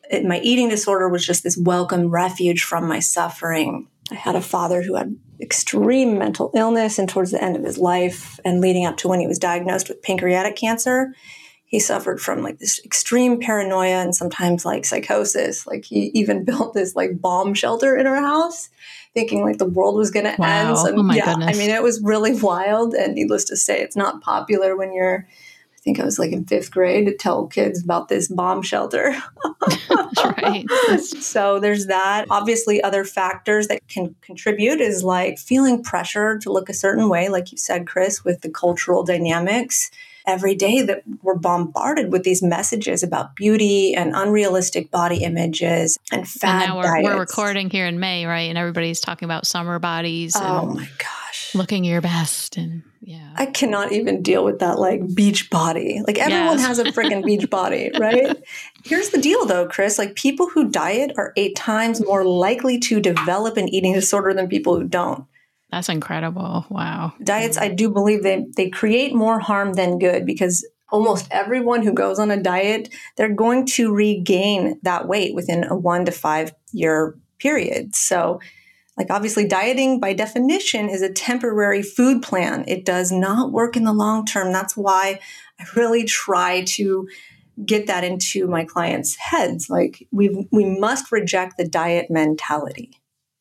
it, 0.09 0.25
my 0.25 0.39
eating 0.39 0.69
disorder 0.69 1.09
was 1.09 1.25
just 1.25 1.43
this 1.43 1.57
welcome 1.57 2.09
refuge 2.09 2.63
from 2.63 2.87
my 2.87 2.99
suffering. 2.99 3.87
I 4.11 4.15
had 4.15 4.35
a 4.35 4.41
father 4.41 4.81
who 4.81 4.95
had 4.95 5.15
extreme 5.39 6.17
mental 6.17 6.51
illness 6.55 6.99
and 6.99 7.07
towards 7.07 7.31
the 7.31 7.43
end 7.43 7.55
of 7.55 7.63
his 7.63 7.77
life 7.77 8.39
and 8.43 8.59
leading 8.59 8.85
up 8.85 8.97
to 8.97 9.07
when 9.07 9.19
he 9.19 9.27
was 9.27 9.39
diagnosed 9.39 9.87
with 9.87 10.01
pancreatic 10.01 10.55
cancer 10.55 11.13
he 11.69 11.79
suffered 11.79 12.19
from 12.19 12.41
like 12.41 12.57
this 12.57 12.83
extreme 12.83 13.39
paranoia 13.39 14.01
and 14.01 14.15
sometimes 14.15 14.65
like 14.65 14.83
psychosis 14.83 15.65
like 15.65 15.85
he 15.85 16.11
even 16.13 16.43
built 16.45 16.73
this 16.73 16.95
like 16.95 17.21
bomb 17.21 17.53
shelter 17.53 17.95
in 17.95 18.05
our 18.05 18.21
house 18.21 18.69
thinking 19.13 19.43
like 19.43 19.57
the 19.57 19.65
world 19.65 19.95
was 19.95 20.11
going 20.11 20.25
to 20.25 20.35
wow. 20.37 20.69
end 20.69 20.77
so 20.77 20.93
oh 20.95 21.03
my 21.03 21.15
yeah 21.15 21.33
goodness. 21.33 21.55
i 21.55 21.59
mean 21.59 21.69
it 21.69 21.81
was 21.81 22.01
really 22.03 22.39
wild 22.41 22.93
and 22.93 23.15
needless 23.15 23.45
to 23.45 23.55
say 23.55 23.81
it's 23.81 23.95
not 23.95 24.21
popular 24.21 24.75
when 24.75 24.93
you're 24.93 25.25
I 25.79 25.81
think 25.81 26.01
I 26.01 26.03
was 26.03 26.19
like 26.19 26.33
in 26.33 26.43
fifth 26.43 26.71
grade 26.71 27.05
to 27.05 27.15
tell 27.15 27.47
kids 27.47 27.81
about 27.81 28.09
this 28.09 28.27
bomb 28.27 28.61
shelter. 28.61 29.15
right. 30.25 30.65
So 30.99 31.59
there's 31.59 31.85
that. 31.85 32.25
Obviously, 32.29 32.83
other 32.83 33.05
factors 33.05 33.67
that 33.67 33.87
can 33.87 34.13
contribute 34.21 34.81
is 34.81 35.05
like 35.05 35.39
feeling 35.39 35.81
pressure 35.81 36.37
to 36.39 36.51
look 36.51 36.67
a 36.67 36.73
certain 36.73 37.07
way, 37.07 37.29
like 37.29 37.53
you 37.53 37.57
said, 37.57 37.87
Chris, 37.87 38.25
with 38.25 38.41
the 38.41 38.49
cultural 38.49 39.03
dynamics. 39.03 39.89
Every 40.29 40.53
day 40.53 40.83
that 40.83 41.01
we're 41.23 41.39
bombarded 41.39 42.11
with 42.11 42.21
these 42.23 42.43
messages 42.43 43.01
about 43.01 43.35
beauty 43.35 43.95
and 43.95 44.13
unrealistic 44.15 44.91
body 44.91 45.23
images 45.23 45.97
and 46.11 46.27
fad 46.27 46.61
and 46.65 46.69
now 46.69 46.77
we're, 46.77 46.83
diets. 46.83 47.03
we're 47.03 47.19
recording 47.19 47.69
here 47.71 47.87
in 47.87 47.99
May, 47.99 48.25
right? 48.27 48.47
And 48.47 48.57
everybody's 48.57 48.99
talking 48.99 49.25
about 49.25 49.47
summer 49.47 49.79
bodies. 49.79 50.33
Oh 50.35 50.67
and 50.67 50.75
my 50.75 50.89
gosh. 50.99 51.55
looking 51.55 51.83
your 51.83 51.99
best 52.01 52.57
and 52.57 52.83
yeah. 53.01 53.31
I 53.37 53.47
cannot 53.47 53.91
even 53.91 54.21
deal 54.21 54.45
with 54.45 54.59
that 54.59 54.77
like 54.77 55.01
beach 55.15 55.49
body. 55.49 56.01
Like 56.05 56.19
everyone 56.19 56.59
Yes. 56.59 56.67
has 56.67 56.77
a 56.79 56.83
freaking 56.85 57.25
beach 57.25 57.49
body, 57.59 57.89
right? 57.99 58.37
Here's 58.85 59.09
the 59.09 59.17
deal 59.19 59.45
though, 59.47 59.67
Chris. 59.67 59.97
Like 59.97 60.13
people 60.13 60.47
who 60.47 60.69
diet 60.69 61.13
are 61.17 61.33
eight 61.37 61.55
times 61.55 62.05
more 62.05 62.23
likely 62.23 62.77
to 62.81 62.99
develop 62.99 63.57
an 63.57 63.67
eating 63.69 63.93
disorder 63.93 64.31
than 64.35 64.47
people 64.47 64.75
who 64.77 64.83
don't. 64.87 65.25
That's 65.71 65.89
incredible. 65.89 66.65
Wow. 66.69 67.13
Diets, 67.23 67.57
I 67.57 67.67
do 67.67 67.89
believe 67.89 68.23
they 68.23 68.45
they 68.55 68.69
create 68.69 69.13
more 69.13 69.39
harm 69.39 69.73
than 69.73 69.99
good 69.99 70.25
because 70.25 70.67
almost 70.91 71.27
everyone 71.31 71.83
who 71.83 71.93
goes 71.93 72.17
on 72.19 72.31
a 72.31 72.41
diet, 72.41 72.89
they're 73.17 73.33
going 73.33 73.65
to 73.65 73.93
regain 73.93 74.79
that 74.81 75.07
weight 75.07 75.35
within 75.35 75.63
a 75.65 75.75
one 75.75 76.05
to 76.05 76.11
five 76.11 76.53
year 76.71 77.15
period. 77.37 77.95
So 77.95 78.39
like 78.97 79.11
obviously 79.11 79.47
dieting 79.47 79.99
by 79.99 80.13
definition 80.13 80.89
is 80.89 81.01
a 81.01 81.11
temporary 81.11 81.81
food 81.81 82.21
plan. 82.21 82.65
It 82.67 82.85
does 82.85 83.11
not 83.11 83.51
work 83.51 83.77
in 83.77 83.85
the 83.85 83.93
long 83.93 84.25
term. 84.25 84.51
That's 84.51 84.75
why 84.75 85.19
I 85.59 85.65
really 85.75 86.03
try 86.03 86.63
to 86.63 87.07
get 87.65 87.87
that 87.87 88.03
into 88.03 88.47
my 88.47 88.65
clients' 88.65 89.15
heads. 89.15 89.69
Like 89.69 90.07
we 90.11 90.47
we 90.51 90.65
must 90.79 91.11
reject 91.11 91.57
the 91.57 91.67
diet 91.67 92.07
mentality. 92.09 92.91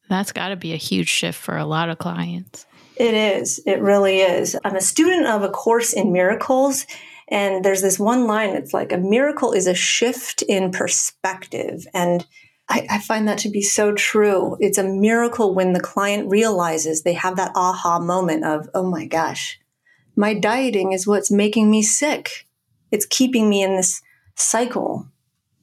That's 0.08 0.32
got 0.32 0.48
to 0.48 0.56
be 0.56 0.72
a 0.72 0.76
huge 0.76 1.08
shift 1.08 1.38
for 1.38 1.56
a 1.56 1.64
lot 1.64 1.88
of 1.88 1.98
clients. 1.98 2.66
It 2.96 3.14
is. 3.14 3.60
It 3.66 3.80
really 3.80 4.18
is. 4.18 4.56
I'm 4.64 4.76
a 4.76 4.80
student 4.80 5.26
of 5.26 5.42
a 5.42 5.50
course 5.50 5.92
in 5.92 6.12
miracles. 6.12 6.86
And 7.28 7.64
there's 7.64 7.82
this 7.82 7.98
one 7.98 8.26
line 8.26 8.50
it's 8.50 8.72
like, 8.72 8.90
a 8.90 8.98
miracle 8.98 9.52
is 9.52 9.66
a 9.66 9.74
shift 9.74 10.42
in 10.42 10.70
perspective. 10.70 11.86
And 11.92 12.26
I, 12.68 12.86
I 12.90 12.98
find 12.98 13.28
that 13.28 13.38
to 13.38 13.50
be 13.50 13.62
so 13.62 13.92
true. 13.92 14.56
It's 14.60 14.78
a 14.78 14.84
miracle 14.84 15.54
when 15.54 15.74
the 15.74 15.80
client 15.80 16.30
realizes 16.30 17.02
they 17.02 17.12
have 17.12 17.36
that 17.36 17.52
aha 17.54 17.98
moment 17.98 18.44
of, 18.44 18.68
oh 18.74 18.88
my 18.88 19.06
gosh, 19.06 19.60
my 20.16 20.34
dieting 20.34 20.92
is 20.92 21.06
what's 21.06 21.30
making 21.30 21.70
me 21.70 21.82
sick. 21.82 22.46
It's 22.90 23.06
keeping 23.06 23.48
me 23.48 23.62
in 23.62 23.76
this 23.76 24.02
cycle. 24.34 25.06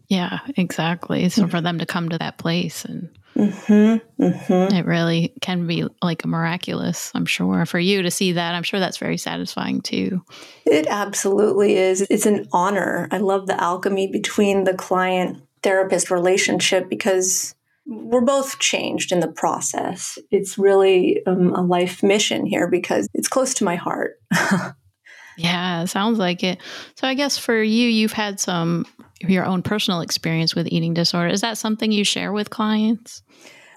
Yeah, 0.08 0.40
exactly. 0.56 1.28
So 1.30 1.42
mm-hmm. 1.42 1.52
for 1.52 1.62
them 1.62 1.80
to 1.80 1.86
come 1.86 2.10
to 2.10 2.18
that 2.20 2.38
place 2.38 2.86
and 2.86 3.10
Mm-hmm, 3.38 4.24
mm-hmm. 4.24 4.76
it 4.76 4.86
really 4.86 5.34
can 5.42 5.68
be 5.68 5.86
like 6.02 6.24
a 6.24 6.28
miraculous, 6.28 7.12
I'm 7.14 7.26
sure. 7.26 7.66
For 7.66 7.80
you 7.80 8.02
to 8.02 8.12
see 8.12 8.32
that, 8.34 8.56
I'm 8.56 8.64
sure 8.64 8.80
that's 8.80 8.98
very 8.98 9.18
satisfying 9.18 9.82
too. 9.82 10.24
It 10.66 10.88
absolutely 10.88 11.76
is. 11.76 12.06
It's 12.10 12.26
an 12.26 12.48
honor. 12.54 13.10
I 13.12 13.18
love 13.18 13.48
the 13.48 13.62
alchemy 13.62 14.08
between 14.08 14.64
the 14.64 14.74
client 14.74 15.44
therapist 15.64 16.12
relationship 16.12 16.90
because 16.90 17.56
we're 17.86 18.22
both 18.22 18.60
changed 18.60 19.12
in 19.12 19.20
the 19.20 19.28
process. 19.28 20.18
It's 20.32 20.58
really 20.58 21.26
um, 21.26 21.54
a 21.54 21.62
life 21.62 22.02
mission 22.02 22.46
here 22.46 22.70
because 22.70 23.08
it's 23.14 23.28
close 23.28 23.54
to 23.56 23.64
my 23.64 23.76
heart. 23.76 24.20
Yeah, 25.38 25.86
sounds 25.86 26.18
like 26.18 26.44
it. 26.44 26.60
So 26.96 27.08
I 27.08 27.14
guess 27.14 27.38
for 27.38 27.62
you, 27.62 27.88
you've 27.90 28.14
had 28.14 28.40
some 28.40 28.86
your 29.22 29.46
own 29.46 29.62
personal 29.62 30.02
experience 30.02 30.56
with 30.56 30.68
eating 30.68 30.94
disorder. 30.94 31.30
Is 31.30 31.42
that 31.42 31.58
something 31.58 31.92
you 31.92 32.04
share 32.04 32.32
with 32.32 32.50
clients? 32.50 33.24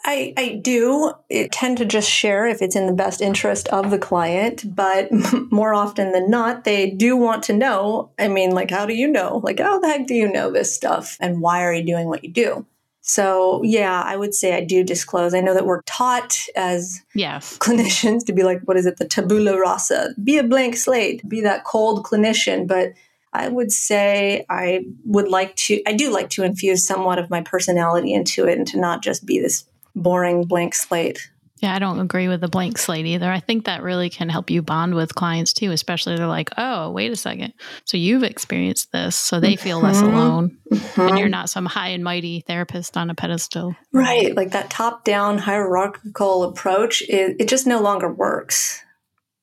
I, 0.04 0.33
I 0.37 0.61
do 0.62 1.12
I 1.30 1.49
tend 1.52 1.78
to 1.78 1.85
just 1.85 2.09
share 2.09 2.47
if 2.47 2.62
it's 2.62 2.76
in 2.76 2.87
the 2.87 2.92
best 2.92 3.21
interest 3.21 3.68
of 3.68 3.90
the 3.90 3.99
client, 3.99 4.64
but 4.75 5.09
more 5.50 5.75
often 5.75 6.12
than 6.12 6.30
not, 6.30 6.64
they 6.64 6.90
do 6.90 7.16
want 7.16 7.42
to 7.45 7.52
know. 7.52 8.11
I 8.18 8.28
mean, 8.28 8.52
like, 8.52 8.71
how 8.71 8.87
do 8.87 8.95
you 8.95 9.09
know? 9.09 9.40
Like, 9.42 9.59
how 9.61 9.78
the 9.78 9.88
heck 9.88 10.07
do 10.07 10.14
you 10.14 10.30
know 10.30 10.50
this 10.50 10.75
stuff? 10.75 11.16
And 11.21 11.40
why 11.40 11.62
are 11.64 11.73
you 11.73 11.85
doing 11.85 12.09
what 12.09 12.25
you 12.25 12.30
do? 12.30 12.64
So, 13.00 13.62
yeah, 13.64 14.02
I 14.04 14.16
would 14.16 14.35
say 14.35 14.54
I 14.54 14.62
do 14.62 14.85
disclose. 14.85 15.33
I 15.33 15.40
know 15.40 15.54
that 15.54 15.66
we're 15.66 15.83
taught 15.83 16.38
as 16.54 17.00
Yes. 17.14 17.57
clinicians 17.61 18.25
to 18.26 18.33
be 18.33 18.42
like, 18.42 18.61
what 18.64 18.76
is 18.76 18.87
it, 18.87 18.99
the 18.99 19.07
tabula 19.07 19.59
rasa? 19.59 20.14
Be 20.23 20.38
a 20.38 20.45
blank 20.45 20.76
slate, 20.76 21.26
be 21.28 21.40
that 21.40 21.64
cold 21.64 22.04
clinician. 22.04 22.66
But 22.66 22.92
I 23.33 23.49
would 23.49 23.71
say 23.73 24.45
I 24.49 24.85
would 25.05 25.29
like 25.29 25.55
to, 25.57 25.81
I 25.87 25.93
do 25.95 26.11
like 26.13 26.31
to 26.31 26.45
infuse 26.45 26.87
somewhat 26.87 27.19
of 27.19 27.31
my 27.31 27.43
personality 27.43 28.13
into 28.15 28.47
it 28.47 28.57
and 28.59 28.67
to 28.69 28.79
not 28.81 29.03
just 29.03 29.27
be 29.27 29.41
this 29.41 29.65
boring 29.95 30.45
blank 30.45 30.75
slate. 30.75 31.31
Yeah, 31.61 31.75
I 31.75 31.81
don't 31.81 31.99
agree 31.99 32.29
with 32.29 32.41
the 32.41 32.47
blank 32.49 32.79
slate 32.79 33.05
either. 33.05 33.29
I 33.29 33.41
think 33.41 33.65
that 33.65 33.83
really 33.83 34.11
can 34.11 34.29
help 34.29 34.49
you 34.49 34.63
bond 34.63 34.95
with 34.95 35.17
clients 35.17 35.53
too, 35.53 35.73
especially 35.73 36.15
they're 36.15 36.29
like, 36.29 36.51
oh, 36.57 36.93
wait 36.93 37.11
a 37.11 37.17
second. 37.17 37.53
So 37.85 37.97
you've 37.97 38.23
experienced 38.23 38.93
this. 38.93 39.17
So 39.17 39.41
they 39.41 39.57
feel 39.57 39.81
less 39.81 40.01
Mhm. 40.01 40.05
alone. 40.05 40.59
And 40.71 40.81
Mhm. 40.81 41.19
you're 41.19 41.29
not 41.29 41.51
some 41.51 41.67
high 41.67 41.89
and 41.89 42.05
mighty 42.05 42.45
therapist 42.47 42.97
on 42.97 43.11
a 43.11 43.15
pedestal. 43.17 43.75
Right. 43.93 44.37
Like 44.37 44.53
that 44.53 44.71
top 44.71 45.05
down 45.05 45.39
hierarchical 45.39 46.45
approach, 46.45 47.03
it, 47.03 47.35
it 47.41 47.49
just 47.49 47.67
no 47.67 47.81
longer 47.81 48.13
works. 48.13 48.81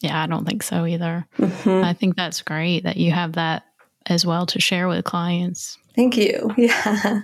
Yeah, 0.02 0.22
I 0.22 0.28
don't 0.28 0.48
think 0.48 0.64
so 0.64 0.86
either. 0.86 1.28
Mhm. 1.38 1.84
I 1.84 1.92
think 1.94 2.16
that's 2.16 2.42
great 2.44 2.84
that 2.84 2.96
you 2.96 3.12
have 3.12 3.34
that 3.34 3.64
as 4.08 4.26
well 4.26 4.46
to 4.48 4.60
share 4.60 4.88
with 4.88 5.06
clients. 5.06 5.78
Thank 5.96 6.18
you. 6.18 6.54
Yeah. 6.58 7.22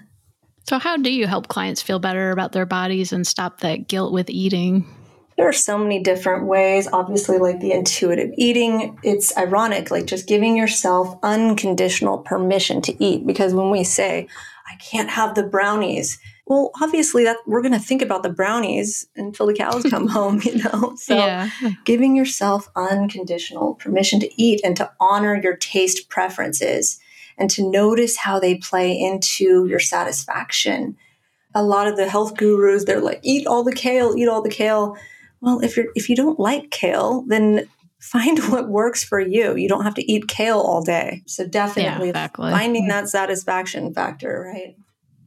So, 0.68 0.78
how 0.78 0.96
do 0.96 1.12
you 1.12 1.26
help 1.26 1.48
clients 1.48 1.82
feel 1.82 1.98
better 1.98 2.30
about 2.32 2.52
their 2.52 2.68
bodies 2.68 3.12
and 3.12 3.26
stop 3.26 3.62
that 3.62 3.88
guilt 3.88 4.14
with 4.14 4.30
eating? 4.30 4.86
There 5.36 5.50
are 5.50 5.54
so 5.54 5.78
many 5.78 6.00
different 6.04 6.46
ways. 6.46 6.88
Obviously, 6.94 7.40
like 7.40 7.60
the 7.60 7.72
intuitive 7.72 8.30
eating, 8.38 8.98
it's 9.04 9.36
ironic, 9.36 9.90
like 9.90 10.06
just 10.06 10.28
giving 10.28 10.56
yourself 10.56 11.18
unconditional 11.24 12.20
permission 12.20 12.82
to 12.84 13.04
eat. 13.04 13.26
Because 13.26 13.54
when 13.56 13.72
we 13.72 13.84
say, 13.84 14.28
I 14.72 14.76
can't 14.76 15.10
have 15.10 15.34
the 15.34 15.44
brownies, 15.44 16.20
well, 16.52 16.72
obviously 16.82 17.24
that 17.24 17.38
we're 17.48 17.62
going 17.62 17.72
to 17.72 17.80
think 17.80 18.02
about 18.02 18.24
the 18.24 18.30
brownies 18.30 19.08
until 19.16 19.48
the 19.48 19.54
cows 19.54 19.84
come 19.90 20.06
home, 20.10 20.42
you 20.44 20.62
know? 20.62 20.98
So 20.98 21.16
yeah. 21.16 21.50
giving 21.86 22.14
yourself 22.14 22.68
unconditional 22.76 23.76
permission 23.76 24.20
to 24.20 24.30
eat 24.36 24.60
and 24.62 24.76
to 24.76 24.92
honor 25.00 25.40
your 25.42 25.56
taste 25.56 26.10
preferences 26.10 27.00
and 27.38 27.50
to 27.52 27.72
notice 27.72 28.18
how 28.18 28.38
they 28.38 28.58
play 28.58 28.92
into 28.92 29.66
your 29.66 29.80
satisfaction. 29.80 30.98
A 31.56 31.64
lot 31.64 31.88
of 31.88 31.96
the 31.96 32.10
health 32.10 32.36
gurus, 32.36 32.84
they're 32.84 33.00
like, 33.00 33.22
eat 33.24 33.48
all 33.48 33.64
the 33.64 33.72
kale, 33.72 34.14
eat 34.18 34.28
all 34.28 34.42
the 34.42 34.50
kale. 34.50 34.98
Well, 35.40 35.62
if 35.62 35.78
you're 35.78 35.88
if 35.96 36.10
you 36.10 36.18
don't 36.18 36.38
like 36.38 36.70
kale, 36.70 37.24
then 37.28 37.66
find 38.00 38.38
what 38.50 38.68
works 38.68 39.06
for 39.06 39.22
you. 39.22 39.56
You 39.56 39.70
don't 39.70 39.86
have 39.86 39.96
to 39.96 40.12
eat 40.12 40.28
kale 40.28 40.60
all 40.60 40.84
day. 40.84 41.24
So 41.28 41.48
definitely 41.48 42.10
exactly. 42.10 42.52
finding 42.52 42.90
that 42.90 43.08
satisfaction 43.08 43.94
factor, 43.94 44.52
right? 44.54 44.76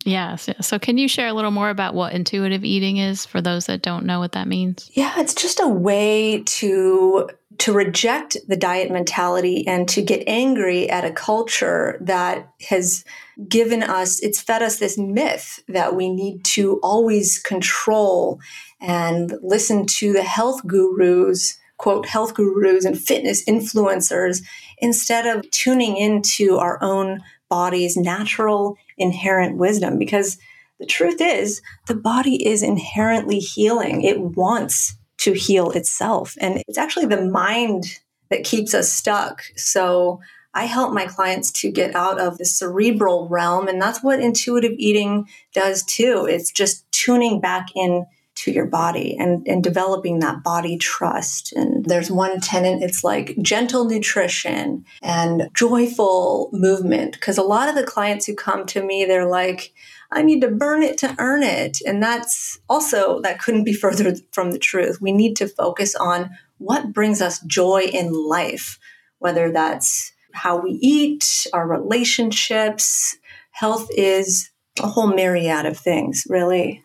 Yes, 0.04 0.48
yes. 0.48 0.68
So, 0.68 0.78
can 0.78 0.98
you 0.98 1.08
share 1.08 1.28
a 1.28 1.32
little 1.32 1.50
more 1.50 1.70
about 1.70 1.94
what 1.94 2.12
intuitive 2.12 2.62
eating 2.62 2.98
is 2.98 3.24
for 3.24 3.40
those 3.40 3.66
that 3.66 3.82
don't 3.82 4.04
know 4.04 4.20
what 4.20 4.32
that 4.32 4.46
means? 4.46 4.90
Yeah, 4.92 5.14
it's 5.16 5.34
just 5.34 5.60
a 5.60 5.68
way 5.68 6.42
to 6.44 7.30
to 7.58 7.72
reject 7.72 8.36
the 8.48 8.56
diet 8.56 8.90
mentality 8.90 9.66
and 9.66 9.88
to 9.88 10.02
get 10.02 10.24
angry 10.26 10.90
at 10.90 11.04
a 11.04 11.12
culture 11.12 11.98
that 12.00 12.52
has 12.68 13.04
given 13.48 13.82
us 13.82 14.20
it's 14.20 14.40
fed 14.40 14.62
us 14.62 14.78
this 14.78 14.98
myth 14.98 15.62
that 15.68 15.94
we 15.94 16.08
need 16.08 16.44
to 16.44 16.80
always 16.82 17.38
control 17.38 18.40
and 18.80 19.34
listen 19.40 19.86
to 19.86 20.12
the 20.12 20.22
health 20.22 20.66
gurus 20.66 21.58
quote 21.76 22.06
health 22.06 22.34
gurus 22.34 22.84
and 22.84 23.00
fitness 23.00 23.44
influencers 23.44 24.42
instead 24.78 25.26
of 25.26 25.48
tuning 25.50 25.96
into 25.96 26.56
our 26.58 26.82
own 26.82 27.20
body's 27.48 27.96
natural 27.96 28.76
inherent 28.98 29.56
wisdom 29.56 29.98
because 29.98 30.38
the 30.78 30.86
truth 30.86 31.20
is 31.20 31.62
the 31.86 31.94
body 31.94 32.46
is 32.46 32.62
inherently 32.62 33.38
healing 33.38 34.02
it 34.02 34.20
wants 34.20 34.96
to 35.18 35.32
heal 35.32 35.70
itself 35.70 36.34
and 36.40 36.62
it's 36.66 36.78
actually 36.78 37.06
the 37.06 37.24
mind 37.24 38.00
that 38.30 38.44
keeps 38.44 38.74
us 38.74 38.92
stuck. 38.92 39.42
So 39.56 40.20
I 40.54 40.64
help 40.64 40.92
my 40.92 41.06
clients 41.06 41.50
to 41.60 41.70
get 41.70 41.94
out 41.94 42.20
of 42.20 42.38
the 42.38 42.44
cerebral 42.44 43.28
realm. 43.28 43.68
And 43.68 43.80
that's 43.80 44.02
what 44.02 44.20
intuitive 44.20 44.72
eating 44.76 45.28
does 45.52 45.82
too. 45.84 46.26
It's 46.28 46.50
just 46.50 46.90
tuning 46.92 47.40
back 47.40 47.68
in 47.74 48.06
to 48.36 48.50
your 48.50 48.66
body 48.66 49.16
and, 49.18 49.46
and 49.46 49.62
developing 49.62 50.18
that 50.18 50.42
body 50.42 50.76
trust. 50.76 51.52
And 51.52 51.84
there's 51.84 52.10
one 52.10 52.40
tenant, 52.40 52.82
it's 52.82 53.04
like 53.04 53.36
gentle 53.40 53.84
nutrition 53.84 54.84
and 55.02 55.48
joyful 55.54 56.50
movement. 56.52 57.12
Because 57.12 57.38
a 57.38 57.42
lot 57.42 57.68
of 57.68 57.74
the 57.74 57.84
clients 57.84 58.26
who 58.26 58.34
come 58.34 58.66
to 58.66 58.82
me, 58.82 59.04
they're 59.04 59.28
like, 59.28 59.72
I 60.10 60.22
need 60.22 60.40
to 60.40 60.50
burn 60.50 60.82
it 60.82 60.98
to 60.98 61.14
earn 61.18 61.42
it. 61.42 61.78
And 61.86 62.02
that's 62.02 62.58
also, 62.68 63.20
that 63.20 63.40
couldn't 63.40 63.64
be 63.64 63.72
further 63.84 64.14
from 64.32 64.50
the 64.50 64.58
truth. 64.58 65.00
We 65.00 65.12
need 65.12 65.36
to 65.36 65.48
focus 65.48 65.94
on 65.94 66.30
what 66.58 66.92
brings 66.92 67.20
us 67.20 67.40
joy 67.40 67.82
in 67.82 68.12
life, 68.12 68.78
whether 69.18 69.52
that's 69.52 70.12
how 70.32 70.56
we 70.56 70.72
eat, 70.82 71.46
our 71.52 71.66
relationships. 71.66 73.16
Health 73.52 73.88
is 73.96 74.50
a 74.82 74.88
whole 74.88 75.06
myriad 75.06 75.66
of 75.66 75.78
things, 75.78 76.24
really. 76.28 76.84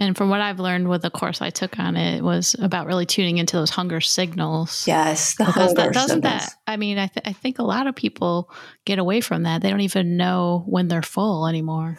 And 0.00 0.16
from 0.16 0.28
what 0.28 0.40
I've 0.40 0.58
learned 0.58 0.88
with 0.88 1.02
the 1.02 1.10
course 1.10 1.40
I 1.40 1.50
took 1.50 1.78
on 1.78 1.96
it 1.96 2.20
was 2.22 2.56
about 2.58 2.86
really 2.86 3.06
tuning 3.06 3.38
into 3.38 3.56
those 3.56 3.70
hunger 3.70 4.00
signals. 4.00 4.86
Yes, 4.88 5.36
the 5.36 5.44
because 5.44 5.68
hunger 5.68 5.82
that, 5.82 5.92
doesn't 5.92 6.22
signals. 6.22 6.46
that. 6.46 6.54
I 6.66 6.76
mean, 6.76 6.98
I, 6.98 7.06
th- 7.06 7.24
I 7.26 7.32
think 7.32 7.60
a 7.60 7.62
lot 7.62 7.86
of 7.86 7.94
people 7.94 8.50
get 8.84 8.98
away 8.98 9.20
from 9.20 9.44
that. 9.44 9.62
They 9.62 9.70
don't 9.70 9.82
even 9.82 10.16
know 10.16 10.64
when 10.66 10.88
they're 10.88 11.02
full 11.02 11.46
anymore. 11.46 11.96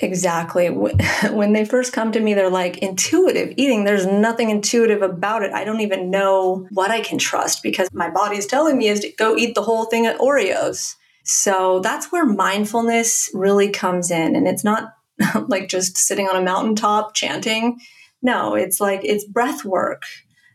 Exactly. 0.00 0.68
When 1.30 1.52
they 1.52 1.64
first 1.64 1.92
come 1.92 2.12
to 2.12 2.20
me, 2.20 2.34
they're 2.34 2.50
like, 2.50 2.78
intuitive 2.78 3.54
eating, 3.56 3.84
there's 3.84 4.06
nothing 4.06 4.50
intuitive 4.50 5.02
about 5.02 5.42
it. 5.42 5.52
I 5.52 5.64
don't 5.64 5.80
even 5.80 6.10
know 6.10 6.66
what 6.70 6.90
I 6.90 7.00
can 7.00 7.18
trust 7.18 7.62
because 7.62 7.88
my 7.92 8.10
body's 8.10 8.46
telling 8.46 8.78
me 8.78 8.88
is 8.88 9.00
to 9.00 9.12
go 9.12 9.36
eat 9.36 9.54
the 9.54 9.62
whole 9.62 9.84
thing 9.84 10.06
of 10.06 10.16
Oreos. 10.18 10.94
So 11.24 11.80
that's 11.80 12.10
where 12.10 12.24
mindfulness 12.24 13.30
really 13.34 13.70
comes 13.70 14.10
in. 14.10 14.34
And 14.34 14.48
it's 14.48 14.64
not 14.64 14.94
like 15.48 15.68
just 15.68 15.96
sitting 15.96 16.28
on 16.28 16.36
a 16.36 16.44
mountaintop 16.44 17.14
chanting. 17.14 17.78
No, 18.22 18.54
it's 18.54 18.80
like 18.80 19.00
it's 19.04 19.24
breath 19.24 19.64
work. 19.64 20.02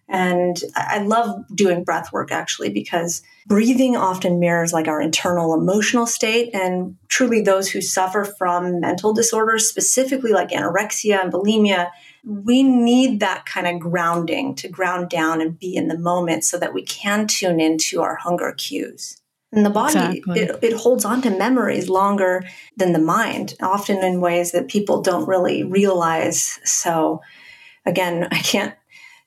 And 0.10 0.62
I 0.76 1.00
love 1.00 1.44
doing 1.56 1.84
breath 1.84 2.12
work 2.12 2.32
actually 2.32 2.70
because 2.70 3.22
breathing 3.48 3.96
often 3.96 4.40
mirrors 4.40 4.74
like 4.74 4.88
our 4.88 5.02
internal 5.02 5.54
emotional 5.54 6.06
state. 6.06 6.54
And 6.54 6.98
truly, 7.08 7.42
those 7.42 7.72
who 7.72 7.82
suffer 7.82 8.26
from 8.26 8.82
mental 8.82 9.14
disorders, 9.14 9.68
specifically 9.68 10.32
like 10.32 10.50
anorexia 10.50 11.22
and 11.22 11.32
bulimia, 11.32 11.90
we 12.26 12.64
need 12.64 13.22
that 13.22 13.46
kind 13.46 13.66
of 13.66 13.80
grounding 13.80 14.56
to 14.56 14.68
ground 14.68 15.10
down 15.10 15.42
and 15.42 15.58
be 15.58 15.76
in 15.76 15.88
the 15.88 15.98
moment 15.98 16.44
so 16.44 16.58
that 16.60 16.74
we 16.74 16.84
can 16.84 17.26
tune 17.26 17.60
into 17.60 18.02
our 18.02 18.16
hunger 18.16 18.54
cues. 18.58 19.23
And 19.54 19.64
the 19.64 19.70
body, 19.70 20.18
exactly. 20.18 20.40
it, 20.40 20.60
it 20.64 20.74
holds 20.74 21.06
on 21.06 21.22
to 21.22 21.30
memories 21.30 21.88
longer 21.88 22.44
than 22.76 22.92
the 22.92 23.00
mind, 23.00 23.54
often 23.62 24.04
in 24.04 24.20
ways 24.20 24.52
that 24.52 24.68
people 24.68 25.02
don't 25.02 25.28
really 25.28 25.64
realize. 25.64 26.60
So, 26.64 27.22
again, 27.86 28.28
I 28.32 28.40
can't 28.40 28.74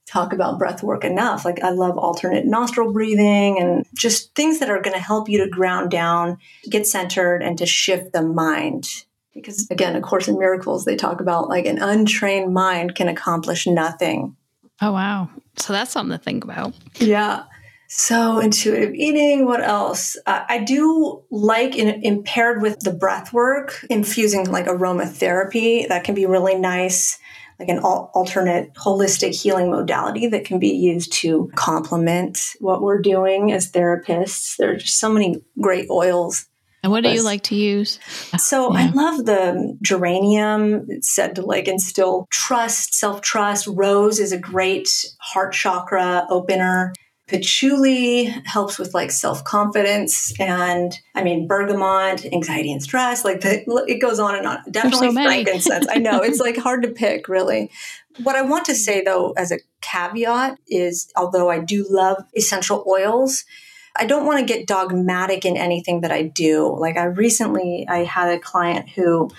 talk 0.05 0.33
about 0.33 0.59
breath 0.59 0.83
work 0.83 1.05
enough. 1.05 1.45
Like, 1.45 1.63
I 1.63 1.71
love 1.71 1.97
alternate 1.97 2.45
nostril 2.45 2.93
breathing 2.93 3.61
and 3.61 3.87
just 3.95 4.35
things 4.35 4.59
that 4.59 4.71
are 4.71 4.83
going 4.83 4.95
to 4.95 5.03
help 5.03 5.29
you 5.29 5.39
to 5.45 5.49
ground 5.49 5.91
down, 5.93 6.39
get 6.69 6.87
centered, 6.89 7.43
and 7.43 7.57
to 7.59 7.67
shift 7.67 8.13
the 8.13 8.23
mind. 8.23 9.05
Because, 9.33 9.71
again, 9.71 9.95
A 9.95 10.01
Course 10.01 10.27
in 10.27 10.39
Miracles, 10.39 10.85
they 10.85 10.97
talk 10.97 11.21
about 11.21 11.49
like 11.49 11.67
an 11.67 11.79
untrained 11.79 12.53
mind 12.53 12.97
can 12.97 13.07
accomplish 13.07 13.67
nothing. 13.67 14.37
Oh, 14.83 14.93
wow. 14.93 15.29
So 15.57 15.73
that's 15.73 15.93
something 15.93 16.17
to 16.17 16.23
think 16.23 16.43
about. 16.43 16.75
Yeah. 16.97 17.45
So 17.89 18.41
intuitive 18.41 18.95
eating. 18.95 19.45
What 19.45 19.63
else? 19.63 20.17
Uh, 20.27 20.45
I 20.49 20.59
do 20.59 21.23
like 21.31 21.77
in, 21.77 22.03
in 22.03 22.23
paired 22.23 22.63
with 22.63 22.81
the 22.81 22.93
breath 22.93 23.33
work, 23.33 23.85
infusing 23.89 24.51
like 24.51 24.67
aromatherapy. 24.67 25.87
That 25.89 26.05
can 26.05 26.15
be 26.15 26.27
really 26.27 26.57
nice, 26.57 27.19
like 27.61 27.69
an 27.69 27.79
al- 27.79 28.11
alternate 28.15 28.75
holistic 28.75 29.41
healing 29.41 29.71
modality 29.71 30.27
that 30.29 30.45
can 30.45 30.59
be 30.59 30.71
used 30.71 31.13
to 31.15 31.51
complement 31.55 32.41
what 32.61 32.83
we're 32.83 33.01
doing 33.01 33.53
as 33.53 33.71
therapists. 33.71 34.57
There 34.57 34.73
are 34.73 34.77
just 34.77 34.99
so 34.99 35.11
many 35.11 35.43
great 35.61 35.89
oils. 35.91 36.47
And 36.83 36.93
what 36.93 37.03
do 37.03 37.11
you 37.11 37.23
like 37.23 37.43
to 37.45 37.57
use? 37.57 37.99
So 38.39 38.73
yeah. 38.73 38.85
I 38.85 38.91
love 38.93 39.27
the 39.27 39.77
geranium. 39.83 40.87
It's 40.89 41.13
said 41.13 41.35
to 41.35 41.43
like 41.43 41.67
instill 41.67 42.29
trust, 42.31 42.95
self 42.95 43.23
trust. 43.23 43.67
Rose 43.67 44.21
is 44.21 44.31
a 44.31 44.39
great 44.39 44.89
heart 45.21 45.53
chakra 45.53 46.27
opener. 46.31 46.93
Patchouli 47.29 48.25
helps 48.45 48.79
with 48.79 48.95
like 48.95 49.11
self 49.11 49.43
confidence, 49.43 50.33
and 50.39 50.97
I 51.15 51.25
mean 51.25 51.49
bergamot, 51.49 52.25
anxiety 52.33 52.73
and 52.73 52.83
stress. 52.83 53.25
Like 53.25 53.41
the, 53.41 53.65
it 53.89 54.01
goes 54.01 54.21
on 54.21 54.37
and 54.37 54.47
on. 54.47 54.59
Definitely 54.71 55.09
so 55.09 55.13
frankincense. 55.13 55.87
I 55.91 55.97
know 55.97 56.21
it's 56.23 56.39
like 56.39 56.57
hard 56.57 56.83
to 56.83 56.89
pick, 56.89 57.29
really. 57.29 57.71
What 58.23 58.37
I 58.37 58.43
want 58.43 58.65
to 58.67 58.75
say 58.75 59.03
though, 59.03 59.33
as 59.33 59.51
a 59.51 59.59
caveat, 59.81 60.59
is 60.69 61.11
although 61.17 61.51
I 61.51 61.59
do 61.59 61.85
love 61.91 62.23
essential 62.37 62.85
oils, 62.87 63.45
I 63.99 64.07
don't 64.07 64.27
want 64.27 64.41
to 64.41 64.45
get 64.45 64.67
dogmatic 64.67 65.45
in 65.45 65.57
anything 65.57 66.01
that 66.03 66.11
I 66.11 66.23
do. 66.23 66.77
Like 66.79 66.97
I 66.97 67.05
recently, 67.05 67.87
I 67.89 68.05
had 68.05 68.31
a 68.31 68.39
client 68.39 68.89
who 68.91 69.31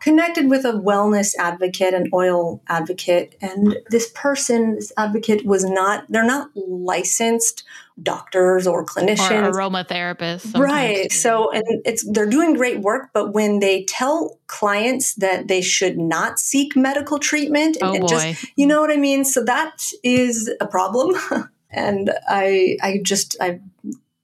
connected 0.00 0.48
with 0.48 0.64
a 0.64 0.72
wellness 0.72 1.34
advocate, 1.38 1.94
an 1.94 2.08
oil 2.12 2.62
advocate, 2.68 3.34
and 3.40 3.76
this 3.90 4.10
person, 4.14 4.76
this 4.76 4.92
advocate 4.96 5.44
was 5.44 5.64
not, 5.64 6.04
they're 6.08 6.24
not 6.24 6.50
licensed 6.54 7.64
doctors 8.02 8.66
or 8.66 8.84
clinicians. 8.84 9.48
Or 9.48 9.52
aromatherapists. 9.52 10.58
Right. 10.58 11.10
So, 11.10 11.50
and 11.50 11.64
it's, 11.84 12.08
they're 12.10 12.28
doing 12.28 12.54
great 12.54 12.80
work, 12.80 13.10
but 13.12 13.32
when 13.32 13.60
they 13.60 13.84
tell 13.84 14.38
clients 14.46 15.14
that 15.14 15.48
they 15.48 15.62
should 15.62 15.98
not 15.98 16.38
seek 16.38 16.76
medical 16.76 17.18
treatment, 17.18 17.76
and, 17.80 17.90
oh 17.90 17.94
and 17.94 18.08
just, 18.08 18.46
you 18.56 18.66
know 18.66 18.80
what 18.80 18.90
I 18.90 18.96
mean? 18.96 19.24
So 19.24 19.42
that 19.44 19.90
is 20.04 20.52
a 20.60 20.66
problem. 20.66 21.16
and 21.70 22.12
I, 22.28 22.76
I 22.82 23.00
just, 23.02 23.36
I, 23.40 23.60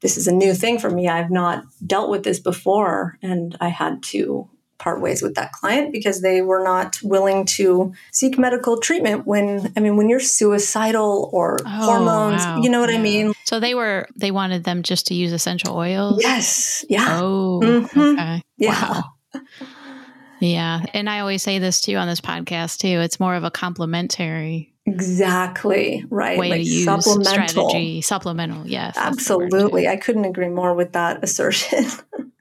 this 0.02 0.16
is 0.16 0.26
a 0.26 0.32
new 0.32 0.52
thing 0.52 0.78
for 0.78 0.90
me. 0.90 1.08
I've 1.08 1.30
not 1.30 1.64
dealt 1.86 2.10
with 2.10 2.24
this 2.24 2.40
before, 2.40 3.18
and 3.22 3.56
I 3.60 3.68
had 3.68 4.02
to 4.04 4.48
part 4.82 5.00
ways 5.00 5.22
with 5.22 5.36
that 5.36 5.52
client 5.52 5.92
because 5.92 6.22
they 6.22 6.42
were 6.42 6.62
not 6.62 6.98
willing 7.04 7.46
to 7.46 7.94
seek 8.10 8.36
medical 8.36 8.78
treatment 8.78 9.26
when 9.26 9.72
I 9.76 9.80
mean 9.80 9.96
when 9.96 10.08
you're 10.08 10.20
suicidal 10.20 11.30
or 11.32 11.56
oh, 11.64 11.68
hormones, 11.68 12.42
wow. 12.42 12.60
you 12.60 12.68
know 12.68 12.80
what 12.80 12.90
yeah. 12.90 12.98
I 12.98 13.02
mean? 13.02 13.32
So 13.44 13.60
they 13.60 13.74
were 13.74 14.08
they 14.16 14.32
wanted 14.32 14.64
them 14.64 14.82
just 14.82 15.06
to 15.06 15.14
use 15.14 15.32
essential 15.32 15.76
oils? 15.76 16.20
Yes. 16.20 16.84
Yeah. 16.88 17.20
Oh. 17.20 17.60
Mm-hmm. 17.62 18.00
Okay. 18.00 18.42
Yeah. 18.58 18.92
Wow. 18.92 19.04
Yeah. 20.40 20.82
And 20.92 21.08
I 21.08 21.20
always 21.20 21.40
say 21.40 21.60
this 21.60 21.80
too 21.80 21.94
on 21.94 22.08
this 22.08 22.20
podcast 22.20 22.78
too. 22.78 23.00
It's 23.00 23.20
more 23.20 23.36
of 23.36 23.44
a 23.44 23.50
complementary 23.50 24.71
Exactly 24.84 26.04
right. 26.10 26.38
Way 26.38 26.50
like 26.50 26.62
to 26.62 26.68
use 26.68 26.84
supplemental. 26.84 27.68
strategy, 27.68 28.00
supplemental. 28.00 28.66
Yes, 28.66 28.96
absolutely. 28.96 29.86
I 29.86 29.96
couldn't 29.96 30.24
agree 30.24 30.48
more 30.48 30.74
with 30.74 30.92
that 30.92 31.22
assertion. 31.22 31.84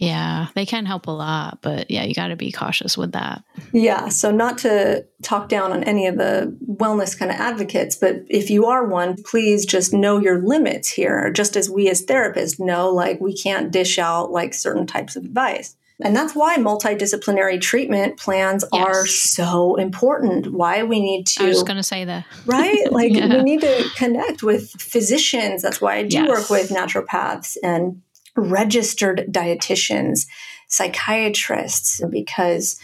Yeah, 0.00 0.46
they 0.54 0.64
can 0.64 0.86
help 0.86 1.08
a 1.08 1.10
lot, 1.10 1.58
but 1.60 1.90
yeah, 1.90 2.04
you 2.04 2.14
got 2.14 2.28
to 2.28 2.36
be 2.36 2.50
cautious 2.50 2.96
with 2.96 3.12
that. 3.12 3.44
Yeah, 3.74 4.08
so 4.08 4.30
not 4.30 4.56
to 4.58 5.04
talk 5.22 5.50
down 5.50 5.72
on 5.72 5.84
any 5.84 6.06
of 6.06 6.16
the 6.16 6.56
wellness 6.66 7.16
kind 7.16 7.30
of 7.30 7.36
advocates, 7.38 7.96
but 7.96 8.22
if 8.30 8.48
you 8.48 8.64
are 8.64 8.86
one, 8.86 9.22
please 9.22 9.66
just 9.66 9.92
know 9.92 10.16
your 10.18 10.40
limits 10.40 10.88
here, 10.88 11.30
just 11.30 11.54
as 11.54 11.68
we 11.68 11.90
as 11.90 12.06
therapists 12.06 12.58
know, 12.58 12.88
like 12.88 13.20
we 13.20 13.36
can't 13.36 13.70
dish 13.70 13.98
out 13.98 14.32
like 14.32 14.54
certain 14.54 14.86
types 14.86 15.16
of 15.16 15.24
advice. 15.26 15.76
And 16.02 16.16
that's 16.16 16.34
why 16.34 16.56
multidisciplinary 16.56 17.60
treatment 17.60 18.18
plans 18.18 18.64
yes. 18.72 18.86
are 18.86 19.06
so 19.06 19.76
important. 19.76 20.52
Why 20.52 20.82
we 20.82 21.00
need 21.00 21.26
to. 21.28 21.44
I 21.44 21.48
was 21.48 21.62
going 21.62 21.76
to 21.76 21.82
say 21.82 22.04
that. 22.04 22.24
Right? 22.46 22.78
Like 22.90 23.12
yeah. 23.12 23.36
we 23.36 23.42
need 23.42 23.60
to 23.60 23.84
connect 23.96 24.42
with 24.42 24.70
physicians. 24.72 25.62
That's 25.62 25.80
why 25.80 25.96
I 25.96 26.02
do 26.02 26.18
yes. 26.18 26.28
work 26.28 26.50
with 26.50 26.70
naturopaths 26.70 27.56
and 27.62 28.02
registered 28.36 29.26
dietitians, 29.30 30.26
psychiatrists, 30.68 32.00
because 32.10 32.80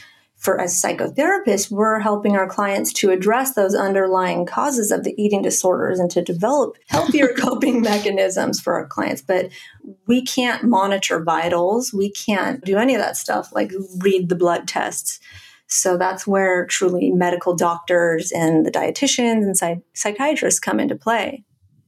for 0.47 0.61
as 0.61 0.81
psychotherapists, 0.81 1.73
we're 1.73 1.99
helping 1.99 2.37
our 2.37 2.47
clients 2.47 2.93
to 2.93 3.11
address 3.11 3.55
those 3.55 3.75
underlying 3.75 4.47
causes 4.47 4.93
of 4.93 5.03
the 5.03 5.13
eating 5.21 5.43
disorders 5.43 5.99
and 5.99 6.09
to 6.13 6.23
develop 6.23 6.77
healthier 6.87 7.35
coping 7.37 7.83
mechanisms 7.83 8.61
for 8.61 8.75
our 8.75 8.87
clients. 8.87 9.21
But 9.21 9.51
we 10.07 10.25
can't 10.25 10.63
monitor 10.63 11.21
vitals. 11.21 11.93
We 11.93 12.13
can't 12.13 12.65
do 12.65 12.77
any 12.77 12.95
of 12.95 13.01
that 13.01 13.17
stuff, 13.17 13.53
like 13.53 13.73
read 13.99 14.29
the 14.29 14.37
blood 14.37 14.69
tests. 14.69 15.19
So 15.67 15.97
that's 15.97 16.29
where 16.29 16.65
truly 16.67 17.11
medical 17.11 17.57
doctors 17.57 18.31
and 18.31 18.65
the 18.65 18.71
dietitians 18.71 19.43
and 19.43 19.57
psych- 19.57 19.83
psychiatrists 19.95 20.61
come 20.61 20.79
into 20.79 20.95
play. 20.95 21.43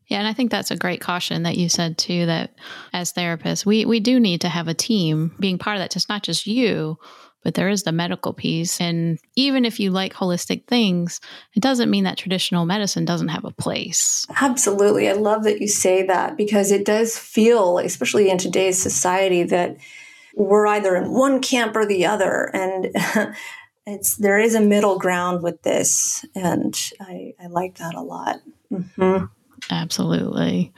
Yeah, 0.09 0.19
and 0.19 0.27
I 0.27 0.33
think 0.33 0.51
that's 0.51 0.73
a 0.73 0.77
great 0.77 1.01
caution 1.01 1.45
that 1.45 1.59
you 1.59 1.69
said 1.69 1.97
too. 1.97 2.27
That 2.27 2.55
as 2.93 3.13
therapists, 3.13 3.65
we 3.65 3.85
we 3.85 4.01
do 4.01 4.19
need 4.19 4.41
to 4.41 4.49
have 4.49 4.67
a 4.67 4.75
team 4.75 5.37
being 5.39 5.59
part 5.59 5.77
of 5.77 5.83
that. 5.83 5.93
Just 5.93 6.09
not 6.09 6.23
just 6.23 6.47
you, 6.47 6.99
but 7.43 7.55
there 7.55 7.69
is 7.69 7.85
the 7.85 7.93
medical 7.93 8.33
piece. 8.33 8.81
And 8.81 9.19
even 9.37 9.65
if 9.65 9.79
you 9.79 9.91
like 9.91 10.13
holistic 10.13 10.67
things, 10.67 11.21
it 11.55 11.61
doesn't 11.61 11.91
mean 11.91 12.05
that 12.05 12.19
traditional 12.19 12.67
medicine 12.67 13.05
doesn't 13.05 13.29
have 13.29 13.45
a 13.45 13.53
place. 13.53 14.27
Absolutely. 14.41 15.09
I 15.09 15.13
love 15.13 15.45
that 15.45 15.61
you 15.61 15.69
say 15.69 16.05
that 16.07 16.37
because 16.37 16.71
it 16.71 16.85
does 16.85 17.17
feel, 17.17 17.79
especially 17.79 18.31
in 18.31 18.39
today's 18.39 18.81
society, 18.83 19.45
that 19.45 19.77
we're 20.35 20.67
either 20.67 20.97
in 20.97 21.13
one 21.13 21.41
camp 21.41 21.77
or 21.77 21.87
the 21.87 22.07
other. 22.07 22.51
And 22.55 22.89
it's 23.87 24.17
there 24.17 24.39
is 24.39 24.55
a 24.55 24.61
middle 24.61 24.99
ground 24.99 25.43
with 25.43 25.63
this. 25.63 26.25
And 26.35 26.79
I, 27.01 27.35
I 27.41 27.47
like 27.47 27.79
that 27.79 27.95
a 27.95 28.03
lot. 28.03 28.37
Mm-hmm. 28.73 29.27
Absolutely. 29.71 30.73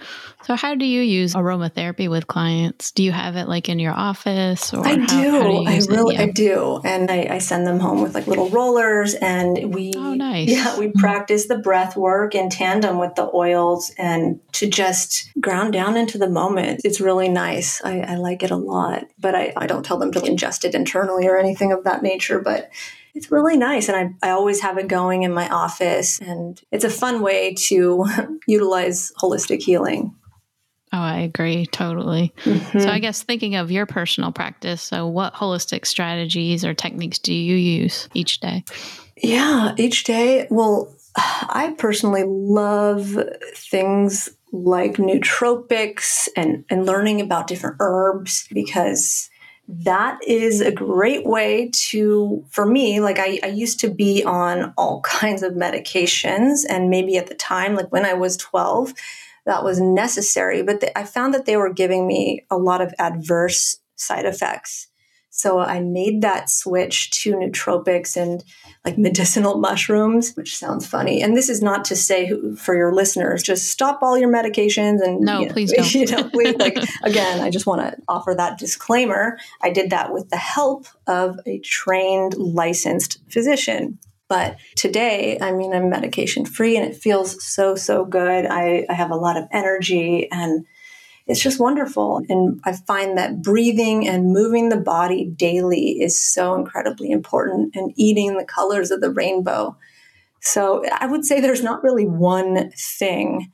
So, 0.45 0.57
how 0.57 0.75
do 0.75 0.85
you 0.85 1.03
use 1.03 1.35
aromatherapy 1.35 2.11
with 2.11 2.27
clients? 2.27 2.91
Do 2.91 3.03
you 3.03 3.13
have 3.13 3.37
it 3.37 3.47
like 3.47 3.69
in 3.69 3.79
your 3.79 3.93
office? 3.93 4.75
Or 4.75 4.87
I 4.87 4.97
do. 4.97 5.05
How, 5.05 5.43
do 5.43 5.65
I 5.67 5.81
really, 5.89 6.15
yeah. 6.15 6.23
I 6.23 6.31
do, 6.31 6.81
and 6.85 7.11
I, 7.11 7.29
I, 7.31 7.39
send 7.39 7.67
them 7.67 7.79
home 7.79 8.01
with 8.03 8.15
like 8.15 8.27
little 8.27 8.49
rollers, 8.49 9.15
and 9.15 9.73
we, 9.73 9.93
oh, 9.97 10.15
nice. 10.15 10.49
yeah, 10.49 10.79
we 10.79 10.89
mm-hmm. 10.89 10.99
practice 10.99 11.47
the 11.47 11.59
breath 11.59 11.97
work 11.97 12.35
in 12.35 12.51
tandem 12.51 12.99
with 12.99 13.15
the 13.15 13.31
oils, 13.33 13.93
and 13.99 14.41
to 14.53 14.69
just 14.69 15.31
ground 15.41 15.73
down 15.73 15.97
into 15.97 16.19
the 16.19 16.29
moment. 16.29 16.81
It's 16.85 17.01
really 17.01 17.29
nice. 17.29 17.83
I, 17.85 18.01
I 18.01 18.15
like 18.17 18.43
it 18.43 18.51
a 18.51 18.57
lot, 18.57 19.05
but 19.19 19.35
I, 19.35 19.53
I 19.57 19.67
don't 19.67 19.85
tell 19.85 19.99
them 19.99 20.13
to 20.13 20.21
ingest 20.21 20.65
it 20.65 20.75
internally 20.75 21.29
or 21.29 21.37
anything 21.37 21.71
of 21.71 21.85
that 21.85 22.03
nature. 22.03 22.41
But 22.41 22.71
it's 23.15 23.31
really 23.31 23.57
nice. 23.57 23.89
And 23.89 24.17
I, 24.23 24.29
I 24.29 24.31
always 24.31 24.61
have 24.61 24.79
it 24.79 24.89
going 24.89 25.23
in 25.23 25.33
my 25.33 25.49
office. 25.49 26.19
And 26.21 26.61
it's 26.71 26.85
a 26.85 26.91
fun 26.91 27.23
way 27.23 27.55
to 27.69 28.07
utilize 28.47 29.13
holistic 29.21 29.63
healing. 29.63 30.15
Oh, 30.93 30.99
I 30.99 31.21
agree 31.21 31.67
totally. 31.67 32.35
Mm-hmm. 32.43 32.81
So, 32.81 32.89
I 32.89 32.99
guess 32.99 33.23
thinking 33.23 33.55
of 33.55 33.71
your 33.71 33.87
personal 33.87 34.33
practice, 34.33 34.83
so 34.83 35.07
what 35.07 35.35
holistic 35.35 35.87
strategies 35.87 36.65
or 36.65 36.75
techniques 36.75 37.21
do 37.21 37.33
you 37.33 37.55
use 37.55 38.09
each 38.13 38.41
day? 38.41 38.65
Yeah, 39.17 39.75
each 39.77 40.03
day. 40.03 40.49
Well, 40.51 40.93
I 41.17 41.75
personally 41.79 42.25
love 42.27 43.17
things 43.55 44.31
like 44.53 44.95
nootropics 44.95 46.29
and, 46.37 46.65
and 46.69 46.87
learning 46.87 47.21
about 47.21 47.47
different 47.47 47.77
herbs 47.79 48.49
because 48.53 49.31
that 49.85 50.19
is 50.27 50.61
a 50.61 50.73
great 50.73 51.25
way 51.27 51.71
to 51.73 52.45
for 52.51 52.67
me 52.67 53.01
like 53.01 53.19
I, 53.19 53.39
I, 53.43 53.49
used 53.49 53.81
to 53.81 53.89
be 53.89 54.25
on 54.25 54.75
all 54.77 55.01
kinds 55.05 55.43
of 55.43 55.53
medications 55.53 56.61
and 56.69 56.91
maybe 56.91 57.17
at 57.17 57.29
the 57.29 57.35
time 57.35 57.75
like 57.75 57.93
when 57.93 58.05
i 58.05 58.15
was 58.15 58.37
12 58.37 58.93
that 59.47 59.65
was 59.65 59.81
necessary 59.81 60.63
but 60.63 60.81
the, 60.81 60.99
i 60.99 61.05
found 61.05 61.35
that 61.35 61.47
they 61.47 61.57
were 61.57 61.73
giving 61.73 62.07
me 62.07 62.45
a 62.51 62.57
lot 62.57 62.81
of 62.81 62.93
adverse 62.99 63.81
side 64.01 64.25
effects. 64.25 64.89
So 65.31 65.61
I 65.61 65.81
made 65.81 66.23
that 66.23 66.51
switch 66.51 67.11
to 67.23 67.35
nootropics 67.35 68.17
and 68.17 68.43
like 68.85 68.97
medicinal 68.97 69.59
mushrooms, 69.59 70.35
which 70.35 70.57
sounds 70.57 70.87
funny. 70.87 71.23
And 71.23 71.37
this 71.37 71.51
is 71.51 71.61
not 71.61 71.85
to 71.87 71.97
say 71.97 72.33
for 72.57 72.75
your 72.75 72.95
listeners, 72.95 73.43
just 73.43 73.69
stop 73.69 73.99
all 74.03 74.17
your 74.17 74.33
medications 74.33 75.03
and 75.03 75.21
no, 75.21 75.41
you 75.41 75.47
know, 75.47 75.53
please 75.53 75.73
don't. 75.77 75.95
You 75.95 76.07
know, 76.07 76.31
please, 76.31 76.57
like 76.57 76.79
again, 77.03 77.41
I 77.41 77.51
just 77.51 77.67
want 77.67 77.83
to 77.83 77.97
offer 78.09 78.35
that 78.35 78.59
disclaimer. 78.59 79.39
I 79.61 79.71
did 79.71 79.91
that 79.91 80.13
with 80.13 80.31
the 80.31 80.39
help 80.39 80.87
of 81.07 81.39
a 81.47 81.59
trained, 81.59 82.37
licensed 82.39 83.19
physician. 83.29 83.99
But 84.29 84.57
today, 84.77 85.39
I 85.41 85.53
mean, 85.53 85.75
I'm 85.75 85.91
medication 85.91 86.47
free 86.47 86.77
and 86.77 86.87
it 86.87 86.97
feels 86.97 87.45
so, 87.45 87.75
so 87.75 88.05
good. 88.05 88.47
I, 88.47 88.87
I 88.89 88.95
have 88.95 89.11
a 89.11 89.17
lot 89.17 89.37
of 89.37 89.49
energy 89.53 90.29
and 90.31 90.65
it's 91.27 91.41
just 91.41 91.61
wonderful. 91.61 92.23
And 92.29 92.61
I 92.65 92.73
find 92.73 93.17
that 93.17 93.43
breathing 93.43 94.09
and 94.09 94.33
moving 94.33 94.69
the 94.69 94.77
body 94.77 95.27
daily 95.27 96.01
is 96.01 96.19
so 96.19 96.55
incredibly 96.55 97.11
important 97.11 97.77
and 97.77 97.93
eating 97.97 98.37
the 98.37 98.45
colors 98.45 98.91
of 98.91 99.01
the 99.01 99.11
rainbow. 99.11 99.77
So 100.41 100.85
I 100.91 101.07
would 101.07 101.25
say 101.25 101.41
there's 101.41 101.63
not 101.63 101.83
really 101.83 102.07
one 102.07 102.73
thing. 102.73 103.53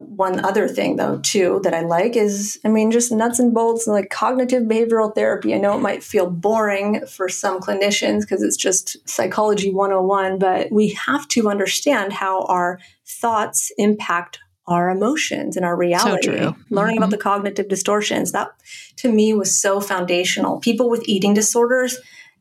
One 0.00 0.44
other 0.44 0.68
thing, 0.68 0.96
though, 0.96 1.18
too, 1.20 1.60
that 1.62 1.72
I 1.72 1.80
like 1.80 2.16
is, 2.16 2.58
I 2.64 2.68
mean, 2.68 2.90
just 2.90 3.12
nuts 3.12 3.38
and 3.38 3.54
bolts 3.54 3.86
and 3.86 3.94
like 3.94 4.10
cognitive 4.10 4.64
behavioral 4.64 5.14
therapy. 5.14 5.54
I 5.54 5.58
know 5.58 5.76
it 5.76 5.82
might 5.82 6.02
feel 6.02 6.28
boring 6.28 7.06
for 7.06 7.28
some 7.28 7.60
clinicians 7.60 8.22
because 8.22 8.42
it's 8.42 8.56
just 8.56 8.96
psychology 9.08 9.72
101, 9.72 10.38
but 10.38 10.70
we 10.70 10.88
have 11.06 11.26
to 11.28 11.48
understand 11.48 12.12
how 12.12 12.44
our 12.46 12.80
thoughts 13.06 13.72
impact 13.78 14.40
our 14.66 14.90
emotions 14.90 15.56
and 15.56 15.64
our 15.64 15.76
reality. 15.76 16.38
So 16.38 16.56
Learning 16.70 16.96
mm-hmm. 16.96 17.02
about 17.02 17.10
the 17.10 17.18
cognitive 17.18 17.68
distortions, 17.68 18.32
that 18.32 18.48
to 18.96 19.12
me 19.12 19.34
was 19.34 19.54
so 19.58 19.80
foundational. 19.80 20.58
People 20.60 20.88
with 20.88 21.08
eating 21.08 21.34
disorders 21.34 21.98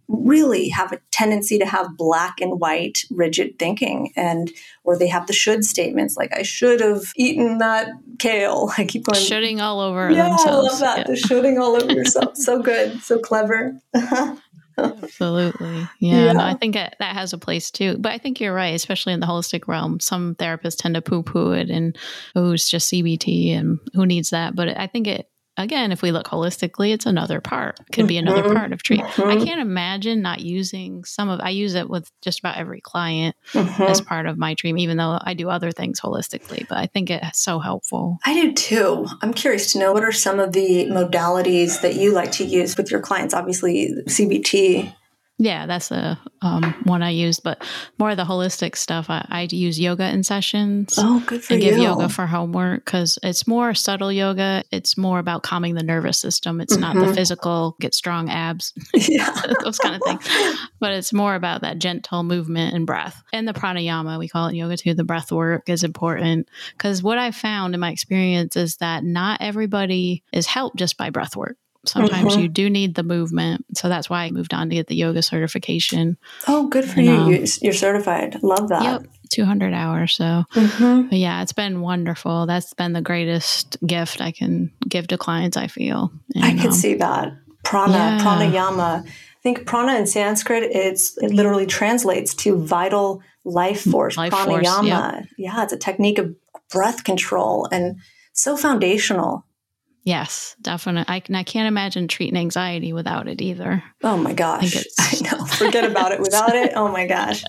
really 0.08 0.70
have 0.70 0.92
a 0.92 1.00
tendency 1.12 1.58
to 1.58 1.66
have 1.66 1.98
black 1.98 2.40
and 2.42 2.60
white 2.60 3.00
rigid 3.10 3.58
thinking 3.58 4.12
and 4.16 4.52
or 4.84 4.98
they 4.98 5.08
have 5.08 5.28
the 5.28 5.34
should 5.34 5.64
statements 5.64 6.18
like 6.18 6.36
i 6.36 6.44
should 6.44 6.82
have 6.82 7.14
eaten 7.16 7.60
that 7.60 7.88
kale 8.20 8.70
i 8.78 8.84
keep 8.84 9.06
going 9.06 9.20
shooting 9.20 9.62
all 9.62 9.80
over 9.80 10.12
yeah, 10.12 10.28
themselves 10.30 10.48
i 10.48 10.72
love 10.72 10.80
that 10.80 10.98
yeah. 11.00 11.04
the 11.08 11.16
shooting 11.16 11.58
all 11.58 11.76
over 11.76 11.92
yourself 11.94 12.36
so 12.36 12.62
good 12.62 13.02
so 13.02 13.18
clever 13.18 13.80
Absolutely. 14.78 15.88
Yeah. 16.00 16.26
yeah. 16.26 16.32
No, 16.34 16.44
I 16.44 16.54
think 16.54 16.76
it, 16.76 16.96
that 17.00 17.16
has 17.16 17.34
a 17.34 17.38
place 17.38 17.72
too. 17.72 17.98
But 18.00 18.12
I 18.12 18.18
think 18.18 18.40
you're 18.40 18.54
right, 18.54 18.74
especially 18.74 19.14
in 19.14 19.20
the 19.20 19.28
holistic 19.28 19.68
realm. 19.68 20.00
Some 20.00 20.36
therapists 20.36 20.78
tend 20.78 20.96
to 20.96 21.02
poo 21.02 21.24
poo 21.24 21.52
it 21.52 21.70
and, 21.70 21.98
oh, 22.36 22.52
it's 22.54 22.70
just 22.70 22.92
CBT 22.92 23.58
and 23.58 23.80
who 23.94 24.06
needs 24.06 24.30
that? 24.32 24.56
But 24.56 24.78
I 24.78 24.88
think 24.88 25.08
it 25.08 25.30
again, 25.58 25.92
if 25.92 26.02
we 26.02 26.12
look 26.12 26.28
holistically, 26.28 26.94
it's 26.94 27.06
another 27.06 27.42
part. 27.42 27.80
Could 27.92 28.08
be 28.08 28.18
another 28.18 28.44
mm-hmm. 28.44 28.56
part 28.56 28.74
of 28.74 28.84
treatment. 28.84 29.14
Mm-hmm. 29.14 29.30
I 29.30 29.44
can't 29.44 29.62
imagine 29.62 30.22
not 30.22 30.42
using 30.42 31.04
some 31.04 31.30
of. 31.30 31.40
I 31.42 31.50
use 31.50 31.76
it 31.76 31.90
with 31.90 32.10
just 32.22 32.40
about 32.40 32.58
every 32.58 32.82
client 32.82 33.36
mm-hmm. 33.52 33.84
as 33.84 34.02
part 34.02 34.26
of 34.26 34.38
my 34.38 34.54
dream, 34.54 34.78
even 34.78 34.98
though 34.98 35.20
I 35.22 35.34
do 35.34 35.50
other 35.50 35.72
things 35.72 36.00
holistically. 36.00 36.68
But 36.68 36.78
I 36.78 36.88
think 36.88 37.10
it's 37.10 37.40
so 37.40 37.60
helpful. 37.60 38.18
I 38.26 38.34
do 38.34 38.54
too. 38.54 39.08
I'm 39.22 39.34
curious 39.34 39.72
to 39.74 39.80
know 39.80 39.94
what 39.94 40.04
are 40.04 40.12
some 40.12 40.40
of 40.40 40.54
the 40.54 40.88
modalities 40.88 41.82
that 41.82 41.96
you 41.96 42.14
like 42.14 42.32
to 42.34 42.44
use 42.44 42.78
with 42.78 42.92
your 42.92 43.02
clients. 43.02 43.34
Obviously, 43.34 43.94
CBT 44.08 44.94
yeah, 45.44 45.66
that's 45.66 45.92
a 45.92 46.18
um, 46.42 46.74
one 46.86 47.04
I 47.04 47.10
use, 47.10 47.42
but 47.42 47.62
more 48.00 48.12
of 48.12 48.18
the 48.18 48.24
holistic 48.24 48.78
stuff. 48.78 49.10
I, 49.10 49.26
I 49.30 49.48
use 49.52 49.78
yoga 49.78 50.10
in 50.10 50.24
sessions. 50.24 50.96
Oh, 50.98 51.22
good 51.28 51.44
for 51.44 51.54
and 51.54 51.62
you. 51.62 51.72
give 51.72 51.80
yoga 51.80 52.08
for 52.08 52.26
homework 52.26 52.86
because 52.86 53.20
it's 53.22 53.46
more 53.46 53.74
subtle 53.74 54.12
yoga. 54.12 54.64
It's 54.72 54.98
more 54.98 55.20
about 55.20 55.44
calming 55.44 55.76
the 55.76 55.84
nervous 55.84 56.18
system. 56.18 56.62
It's 56.62 56.74
mm-hmm. 56.74 56.82
not 56.82 56.96
the 56.96 57.02
mm-hmm. 57.02 57.14
physical 57.14 57.76
get 57.82 57.94
strong 57.94 58.30
abs, 58.30 58.74
yeah. 58.94 59.36
those 59.64 59.80
kind 59.80 59.96
of 59.96 60.02
things. 60.04 60.58
But 60.80 60.94
it's 60.94 61.12
more 61.12 61.36
about 61.36 61.60
that 61.62 61.78
gentle 61.78 62.24
movement 62.24 62.74
and 62.74 62.88
breath. 62.88 63.22
And 63.34 63.46
the 63.46 63.54
pranayama, 63.54 64.18
we 64.20 64.30
call 64.30 64.48
it 64.48 64.56
yoga 64.56 64.78
too. 64.78 64.94
The 64.94 65.04
breath 65.04 65.30
work 65.30 65.68
is 65.68 65.84
important 65.84 66.48
because 66.78 67.04
what 67.04 67.18
I 67.18 67.32
found 67.32 67.74
in 67.74 67.82
my 67.82 67.92
experience 67.92 68.56
is 68.56 68.78
that 68.78 69.04
not 69.04 69.42
everybody 69.42 70.24
is 70.32 70.48
helped 70.48 70.78
just 70.78 70.98
by 70.98 71.10
breath 71.10 71.36
work. 71.36 71.58
Sometimes 71.86 72.34
mm-hmm. 72.34 72.42
you 72.42 72.48
do 72.48 72.70
need 72.70 72.96
the 72.96 73.04
movement. 73.04 73.66
So 73.78 73.90
that's 73.90 74.10
why 74.10 74.24
I 74.24 74.32
moved 74.32 74.54
on 74.54 74.70
to 74.70 74.76
get 74.76 74.88
the 74.88 74.96
yoga 74.96 75.22
certification. 75.22 76.18
Oh, 76.48 76.68
good 76.68 76.86
for 76.86 77.00
and, 77.00 77.06
you. 77.06 77.14
Um, 77.14 77.46
You're 77.62 77.74
certified. 77.74 78.42
Love 78.42 78.70
that. 78.70 78.84
Yep. 78.84 79.08
200 79.30 79.74
hours. 79.74 80.14
So, 80.14 80.46
mm-hmm. 80.54 81.14
yeah, 81.14 81.42
it's 81.42 81.54
been 81.54 81.82
wonderful. 81.82 82.46
That's 82.46 82.74
been 82.74 82.94
the 82.94 83.02
greatest 83.02 83.78
gift 83.86 84.22
I 84.22 84.32
can 84.32 84.72
give 84.88 85.08
to 85.08 85.18
clients, 85.18 85.58
I 85.58 85.68
feel. 85.68 86.12
And, 86.36 86.46
I 86.46 86.52
can 86.52 86.68
um, 86.68 86.72
see 86.72 86.94
that. 86.96 87.34
Prana, 87.64 87.94
yeah. 87.94 88.20
pranayama. 88.20 89.06
I 89.06 89.12
think 89.42 89.66
prana 89.66 89.98
in 89.98 90.06
Sanskrit, 90.06 90.64
it's 90.64 91.18
it 91.18 91.32
literally 91.32 91.66
translates 91.66 92.34
to 92.36 92.64
vital 92.64 93.22
life 93.44 93.84
force. 93.84 94.16
Life 94.18 94.32
pranayama. 94.32 94.46
Force, 94.46 94.86
yep. 94.86 95.26
Yeah, 95.38 95.64
it's 95.64 95.74
a 95.74 95.78
technique 95.78 96.20
of 96.20 96.36
breath 96.70 97.04
control 97.04 97.68
and 97.72 97.98
so 98.34 98.58
foundational 98.58 99.46
Yes, 100.04 100.56
definitely. 100.62 101.06
I, 101.14 101.22
I 101.34 101.44
can't 101.44 101.68
imagine 101.68 102.08
treating 102.08 102.38
anxiety 102.38 102.92
without 102.92 103.28
it 103.28 103.42
either. 103.42 103.84
Oh 104.04 104.18
my 104.18 104.34
gosh. 104.34 104.76
I, 104.76 104.84
I 105.00 105.38
know. 105.38 105.46
Forget 105.46 105.90
about 105.90 106.12
it 106.12 106.20
without 106.20 106.56
it. 106.56 106.74
Oh 106.76 106.90
my 106.90 107.08
gosh. 107.08 107.44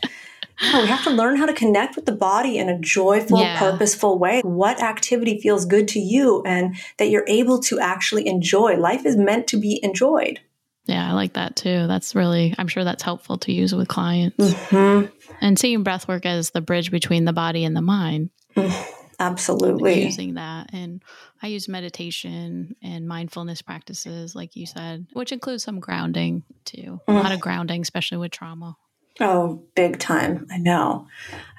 No, 0.62 0.82
we 0.82 0.86
have 0.86 1.02
to 1.02 1.10
learn 1.10 1.36
how 1.36 1.46
to 1.46 1.52
connect 1.52 1.96
with 1.96 2.06
the 2.06 2.12
body 2.12 2.58
in 2.58 2.68
a 2.68 2.78
joyful, 2.78 3.40
yeah. 3.40 3.58
purposeful 3.58 4.18
way. 4.18 4.40
What 4.42 4.80
activity 4.80 5.40
feels 5.40 5.64
good 5.64 5.88
to 5.88 5.98
you 5.98 6.42
and 6.46 6.76
that 6.98 7.08
you're 7.08 7.24
able 7.26 7.58
to 7.62 7.80
actually 7.80 8.28
enjoy? 8.28 8.76
Life 8.76 9.04
is 9.04 9.16
meant 9.16 9.48
to 9.48 9.56
be 9.56 9.80
enjoyed. 9.82 10.40
Yeah, 10.86 11.08
I 11.08 11.12
like 11.12 11.32
that 11.32 11.56
too. 11.56 11.86
That's 11.86 12.14
really, 12.14 12.54
I'm 12.56 12.68
sure 12.68 12.84
that's 12.84 13.02
helpful 13.02 13.38
to 13.38 13.52
use 13.52 13.74
with 13.74 13.88
clients. 13.88 14.36
Mm-hmm. 14.36 15.06
And 15.40 15.58
seeing 15.58 15.82
breath 15.82 16.06
work 16.06 16.26
as 16.26 16.50
the 16.50 16.60
bridge 16.60 16.90
between 16.90 17.24
the 17.24 17.32
body 17.32 17.64
and 17.64 17.74
the 17.74 17.82
mind. 17.82 18.30
Mm, 18.56 18.86
absolutely. 19.18 20.04
Using 20.04 20.34
that. 20.34 20.70
And 20.72 21.02
I 21.42 21.48
use 21.48 21.68
meditation 21.68 22.76
and 22.82 23.06
mindfulness 23.06 23.62
practices, 23.62 24.34
like 24.34 24.56
you 24.56 24.66
said, 24.66 25.06
which 25.12 25.32
includes 25.32 25.64
some 25.64 25.80
grounding 25.80 26.42
too. 26.64 27.00
Mm. 27.08 27.20
A 27.20 27.22
lot 27.22 27.32
of 27.32 27.40
grounding, 27.40 27.82
especially 27.82 28.18
with 28.18 28.30
trauma. 28.30 28.76
Oh, 29.20 29.62
big 29.76 30.00
time. 30.00 30.46
I 30.50 30.58
know. 30.58 31.06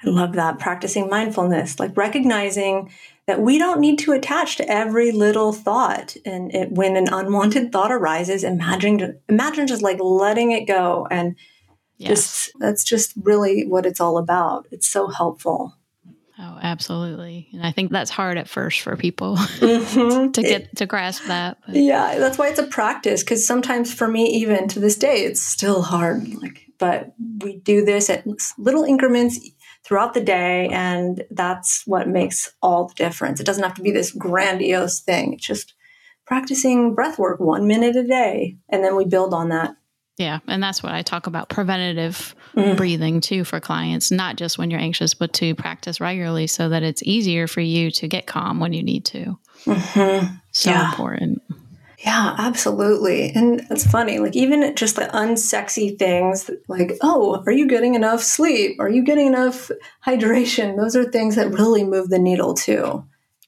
I 0.04 0.10
love 0.10 0.34
that. 0.34 0.58
Practicing 0.58 1.08
mindfulness, 1.08 1.80
like 1.80 1.96
recognizing 1.96 2.90
that 3.26 3.40
we 3.40 3.58
don't 3.58 3.80
need 3.80 3.98
to 4.00 4.12
attach 4.12 4.56
to 4.56 4.70
every 4.70 5.10
little 5.10 5.52
thought. 5.52 6.16
And 6.26 6.54
it, 6.54 6.72
when 6.72 6.96
an 6.96 7.08
unwanted 7.10 7.72
thought 7.72 7.90
arises, 7.90 8.44
imagine, 8.44 9.18
imagine 9.28 9.66
just 9.66 9.82
like 9.82 9.98
letting 10.00 10.52
it 10.52 10.66
go. 10.66 11.08
And 11.10 11.36
yes. 11.96 12.08
just, 12.10 12.52
that's 12.60 12.84
just 12.84 13.14
really 13.16 13.66
what 13.66 13.86
it's 13.86 14.00
all 14.00 14.18
about. 14.18 14.68
It's 14.70 14.86
so 14.86 15.08
helpful. 15.08 15.74
Oh, 16.38 16.58
absolutely. 16.62 17.48
And 17.52 17.64
I 17.64 17.72
think 17.72 17.90
that's 17.90 18.10
hard 18.10 18.36
at 18.36 18.48
first 18.48 18.80
for 18.80 18.96
people 18.96 19.36
mm-hmm. 19.36 20.32
to 20.32 20.42
get 20.42 20.62
it, 20.62 20.76
to 20.76 20.86
grasp 20.86 21.24
that. 21.26 21.58
But. 21.66 21.76
Yeah, 21.76 22.18
that's 22.18 22.36
why 22.36 22.48
it's 22.48 22.58
a 22.58 22.66
practice 22.66 23.22
because 23.22 23.46
sometimes 23.46 23.92
for 23.92 24.06
me 24.06 24.26
even 24.26 24.68
to 24.68 24.80
this 24.80 24.96
day 24.96 25.24
it's 25.24 25.42
still 25.42 25.82
hard 25.82 26.28
like 26.42 26.66
but 26.78 27.14
we 27.38 27.56
do 27.56 27.84
this 27.84 28.10
at 28.10 28.26
little 28.58 28.84
increments 28.84 29.40
throughout 29.82 30.12
the 30.12 30.20
day 30.20 30.68
and 30.68 31.24
that's 31.30 31.86
what 31.86 32.08
makes 32.08 32.52
all 32.60 32.88
the 32.88 32.94
difference. 32.94 33.40
It 33.40 33.46
doesn't 33.46 33.62
have 33.62 33.74
to 33.74 33.82
be 33.82 33.90
this 33.90 34.12
grandiose 34.12 35.00
thing. 35.00 35.34
It's 35.34 35.46
just 35.46 35.74
practicing 36.26 36.94
breath 36.94 37.18
work 37.18 37.40
1 37.40 37.66
minute 37.66 37.96
a 37.96 38.04
day 38.04 38.58
and 38.68 38.84
then 38.84 38.94
we 38.94 39.06
build 39.06 39.32
on 39.32 39.48
that. 39.50 39.76
Yeah. 40.16 40.38
And 40.46 40.62
that's 40.62 40.82
what 40.82 40.92
I 40.92 41.02
talk 41.02 41.26
about 41.26 41.50
preventative 41.50 42.34
mm. 42.54 42.76
breathing 42.76 43.20
too 43.20 43.44
for 43.44 43.60
clients, 43.60 44.10
not 44.10 44.36
just 44.36 44.56
when 44.56 44.70
you're 44.70 44.80
anxious, 44.80 45.12
but 45.12 45.32
to 45.34 45.54
practice 45.54 46.00
regularly 46.00 46.46
so 46.46 46.70
that 46.70 46.82
it's 46.82 47.02
easier 47.02 47.46
for 47.46 47.60
you 47.60 47.90
to 47.92 48.08
get 48.08 48.26
calm 48.26 48.58
when 48.58 48.72
you 48.72 48.82
need 48.82 49.04
to. 49.06 49.38
Mm-hmm. 49.64 50.34
So 50.52 50.70
yeah. 50.70 50.88
important. 50.88 51.42
Yeah, 51.98 52.34
absolutely. 52.38 53.32
And 53.34 53.62
it's 53.70 53.86
funny, 53.86 54.18
like 54.18 54.36
even 54.36 54.74
just 54.76 54.96
the 54.96 55.06
unsexy 55.06 55.98
things, 55.98 56.48
like, 56.68 56.96
oh, 57.02 57.42
are 57.46 57.52
you 57.52 57.66
getting 57.66 57.94
enough 57.94 58.22
sleep? 58.22 58.78
Are 58.78 58.88
you 58.88 59.02
getting 59.02 59.26
enough 59.26 59.70
hydration? 60.06 60.76
Those 60.76 60.94
are 60.94 61.04
things 61.04 61.36
that 61.36 61.50
really 61.50 61.84
move 61.84 62.08
the 62.08 62.18
needle 62.18 62.54
too. 62.54 63.04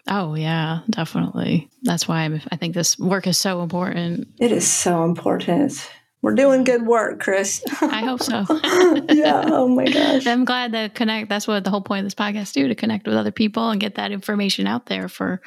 Oh, 0.09 0.35
yeah, 0.35 0.81
definitely. 0.89 1.69
That's 1.83 2.09
why 2.09 2.41
i 2.51 2.57
think 2.57 2.75
this 2.75 2.99
work 2.99 3.27
is 3.27 3.39
so 3.39 3.63
important. 3.63 4.29
It 4.39 4.51
is 4.51 4.67
so 4.67 5.05
important. 5.05 5.89
We're 6.21 6.35
doing 6.35 6.65
good 6.65 6.85
work, 6.85 7.21
Chris. 7.21 7.63
I 7.81 8.01
hope 8.01 8.23
so. 8.23 8.45
yeah. 9.15 9.45
Oh 9.47 9.69
my 9.69 9.85
gosh. 9.85 10.27
I'm 10.27 10.45
glad 10.45 10.73
to 10.73 10.89
connect. 10.89 11.29
That's 11.29 11.47
what 11.47 11.63
the 11.63 11.71
whole 11.71 11.81
point 11.81 12.01
of 12.01 12.07
this 12.07 12.15
podcast 12.15 12.55
do 12.55 12.67
to 12.67 12.75
connect 12.75 13.07
with 13.07 13.17
other 13.17 13.31
people 13.31 13.71
and 13.71 13.81
get 13.81 13.95
that 13.95 14.11
information 14.11 14.67
out 14.67 14.87
there 14.87 15.09
for 15.09 15.41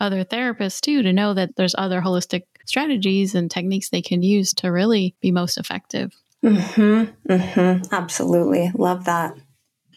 other 0.00 0.24
therapists 0.24 0.80
too 0.80 1.02
to 1.02 1.12
know 1.14 1.32
that 1.32 1.56
there's 1.56 1.74
other 1.78 2.02
holistic 2.02 2.42
strategies 2.66 3.34
and 3.34 3.50
techniques 3.50 3.88
they 3.88 4.02
can 4.02 4.22
use 4.22 4.52
to 4.54 4.68
really 4.68 5.16
be 5.22 5.30
most 5.30 5.56
effective. 5.56 6.12
Mm-hmm. 6.44 7.32
Mm-hmm. 7.32 7.94
Absolutely. 7.94 8.70
Love 8.74 9.04
that. 9.06 9.34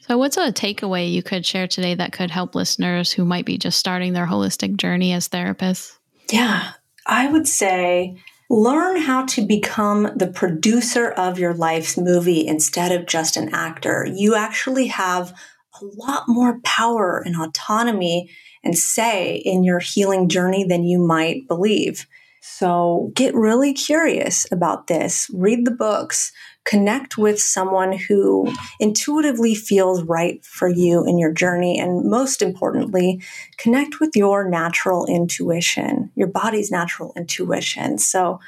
So, 0.08 0.18
what's 0.18 0.38
a 0.38 0.52
takeaway 0.52 1.12
you 1.12 1.22
could 1.22 1.46
share 1.46 1.68
today 1.68 1.94
that 1.96 2.14
could 2.14 2.32
help 2.32 2.56
listeners 2.56 3.12
who 3.12 3.24
might 3.24 3.46
be 3.46 3.58
just 3.58 3.78
starting 3.78 4.14
their 4.14 4.26
holistic 4.26 4.78
journey 4.78 5.14
as 5.14 5.30
therapists? 5.30 5.98
Yeah, 6.32 6.72
I 7.06 7.28
would 7.28 7.48
say 7.48 8.18
learn 8.52 8.98
how 8.98 9.26
to 9.26 9.42
become 9.42 10.12
the 10.14 10.28
producer 10.28 11.12
of 11.12 11.40
your 11.40 11.54
life's 11.54 11.98
movie 11.98 12.46
instead 12.46 12.92
of 12.92 13.08
just 13.08 13.38
an 13.38 13.48
actor. 13.54 14.06
You 14.14 14.36
actually 14.36 14.88
have 14.88 15.34
a 15.82 15.86
lot 15.86 16.26
more 16.28 16.60
power 16.66 17.24
and 17.26 17.38
autonomy 17.38 18.30
and 18.62 18.78
say 18.78 19.36
in 19.38 19.64
your 19.64 19.80
healing 19.80 20.28
journey 20.28 20.66
than 20.66 20.84
you 20.84 21.00
might 21.00 21.48
believe. 21.48 22.06
So 22.42 23.14
get 23.16 23.34
really 23.34 23.74
curious 23.74 24.46
about 24.52 24.88
this. 24.88 25.30
Read 25.34 25.64
the 25.64 25.72
books, 25.72 26.34
connect 26.64 27.18
with 27.18 27.40
someone 27.40 27.94
who 27.94 28.52
intuitively 28.80 29.56
feels 29.56 30.04
right 30.04 30.44
for 30.46 30.68
you 30.68 31.06
in 31.06 31.18
your 31.18 31.32
journey. 31.32 31.80
And 31.80 32.10
most 32.10 32.42
importantly, 32.42 33.22
connect 33.58 34.00
with 34.00 34.16
your 34.16 34.48
natural 34.48 35.06
intuition, 35.08 36.12
your 36.16 36.28
body's 36.28 36.72
natural 36.72 37.14
intuition. 37.16 37.98
So 37.98 38.40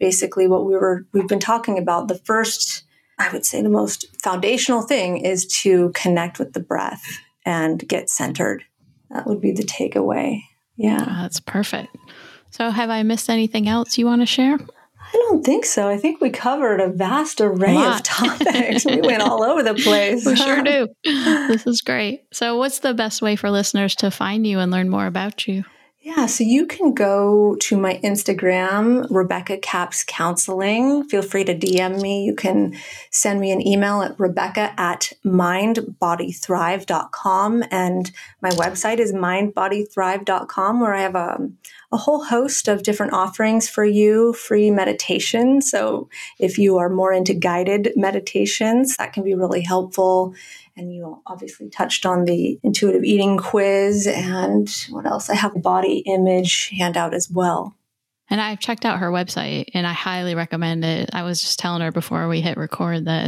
basically 0.00 0.48
what 0.48 0.64
we 0.64 0.74
were, 0.74 1.06
we've 1.12 1.28
been 1.28 1.38
talking 1.38 1.78
about, 1.78 2.08
the 2.08 2.18
first, 2.18 2.84
I 3.18 3.30
would 3.32 3.44
say 3.44 3.62
the 3.62 3.68
most 3.68 4.06
foundational 4.22 4.82
thing 4.82 5.18
is 5.18 5.46
to 5.62 5.92
connect 5.94 6.38
with 6.38 6.54
the 6.54 6.60
breath 6.60 7.02
and 7.44 7.86
get 7.86 8.08
centered. 8.08 8.64
That 9.10 9.26
would 9.26 9.40
be 9.40 9.52
the 9.52 9.64
takeaway. 9.64 10.42
Yeah. 10.76 11.00
Oh, 11.00 11.22
that's 11.22 11.40
perfect. 11.40 11.94
So, 12.50 12.70
have 12.70 12.88
I 12.88 13.02
missed 13.02 13.28
anything 13.28 13.68
else 13.68 13.98
you 13.98 14.06
want 14.06 14.22
to 14.22 14.26
share? 14.26 14.58
I 15.08 15.16
don't 15.16 15.44
think 15.44 15.64
so. 15.64 15.88
I 15.88 15.96
think 15.96 16.20
we 16.20 16.30
covered 16.30 16.80
a 16.80 16.88
vast 16.90 17.40
array 17.40 17.76
a 17.76 17.90
of 17.90 18.02
topics. 18.02 18.84
we 18.84 19.00
went 19.00 19.22
all 19.22 19.42
over 19.42 19.62
the 19.62 19.74
place. 19.74 20.26
We 20.26 20.36
sure 20.36 20.62
do. 20.62 20.88
This 21.48 21.66
is 21.66 21.80
great. 21.80 22.24
So, 22.32 22.56
what's 22.58 22.80
the 22.80 22.94
best 22.94 23.22
way 23.22 23.34
for 23.36 23.50
listeners 23.50 23.94
to 23.96 24.10
find 24.10 24.46
you 24.46 24.58
and 24.58 24.70
learn 24.70 24.90
more 24.90 25.06
about 25.06 25.48
you? 25.48 25.64
Yeah, 26.08 26.24
so 26.24 26.42
you 26.42 26.66
can 26.66 26.94
go 26.94 27.54
to 27.60 27.76
my 27.76 28.00
Instagram, 28.02 29.06
Rebecca 29.10 29.58
Capps 29.58 30.02
Counseling. 30.08 31.04
Feel 31.04 31.20
free 31.20 31.44
to 31.44 31.54
DM 31.54 32.00
me. 32.00 32.24
You 32.24 32.34
can 32.34 32.78
send 33.10 33.40
me 33.40 33.52
an 33.52 33.60
email 33.66 34.00
at 34.00 34.18
rebecca 34.18 34.72
at 34.78 35.12
mindbodythrive.com. 35.22 37.64
And 37.70 38.10
my 38.40 38.48
website 38.48 39.00
is 39.00 39.12
mindbodythrive.com, 39.12 40.80
where 40.80 40.94
I 40.94 41.02
have 41.02 41.14
a, 41.14 41.46
a 41.92 41.98
whole 41.98 42.24
host 42.24 42.68
of 42.68 42.84
different 42.84 43.12
offerings 43.12 43.68
for 43.68 43.84
you, 43.84 44.32
free 44.32 44.70
meditation. 44.70 45.60
So 45.60 46.08
if 46.38 46.56
you 46.56 46.78
are 46.78 46.88
more 46.88 47.12
into 47.12 47.34
guided 47.34 47.92
meditations, 47.96 48.96
that 48.96 49.12
can 49.12 49.24
be 49.24 49.34
really 49.34 49.60
helpful. 49.60 50.34
And 50.78 50.94
you 50.94 51.20
obviously 51.26 51.68
touched 51.68 52.06
on 52.06 52.24
the 52.24 52.58
intuitive 52.62 53.02
eating 53.02 53.36
quiz 53.36 54.06
and 54.06 54.70
what 54.90 55.06
else? 55.06 55.28
I 55.28 55.34
have 55.34 55.54
a 55.56 55.58
body 55.60 56.04
image 56.06 56.70
handout 56.78 57.12
as 57.14 57.28
well. 57.30 57.74
And 58.30 58.40
I've 58.40 58.60
checked 58.60 58.84
out 58.84 59.00
her 59.00 59.10
website 59.10 59.70
and 59.74 59.86
I 59.86 59.92
highly 59.92 60.34
recommend 60.34 60.84
it. 60.84 61.10
I 61.12 61.22
was 61.24 61.40
just 61.40 61.58
telling 61.58 61.82
her 61.82 61.90
before 61.90 62.28
we 62.28 62.40
hit 62.40 62.56
record 62.56 63.06
that 63.06 63.26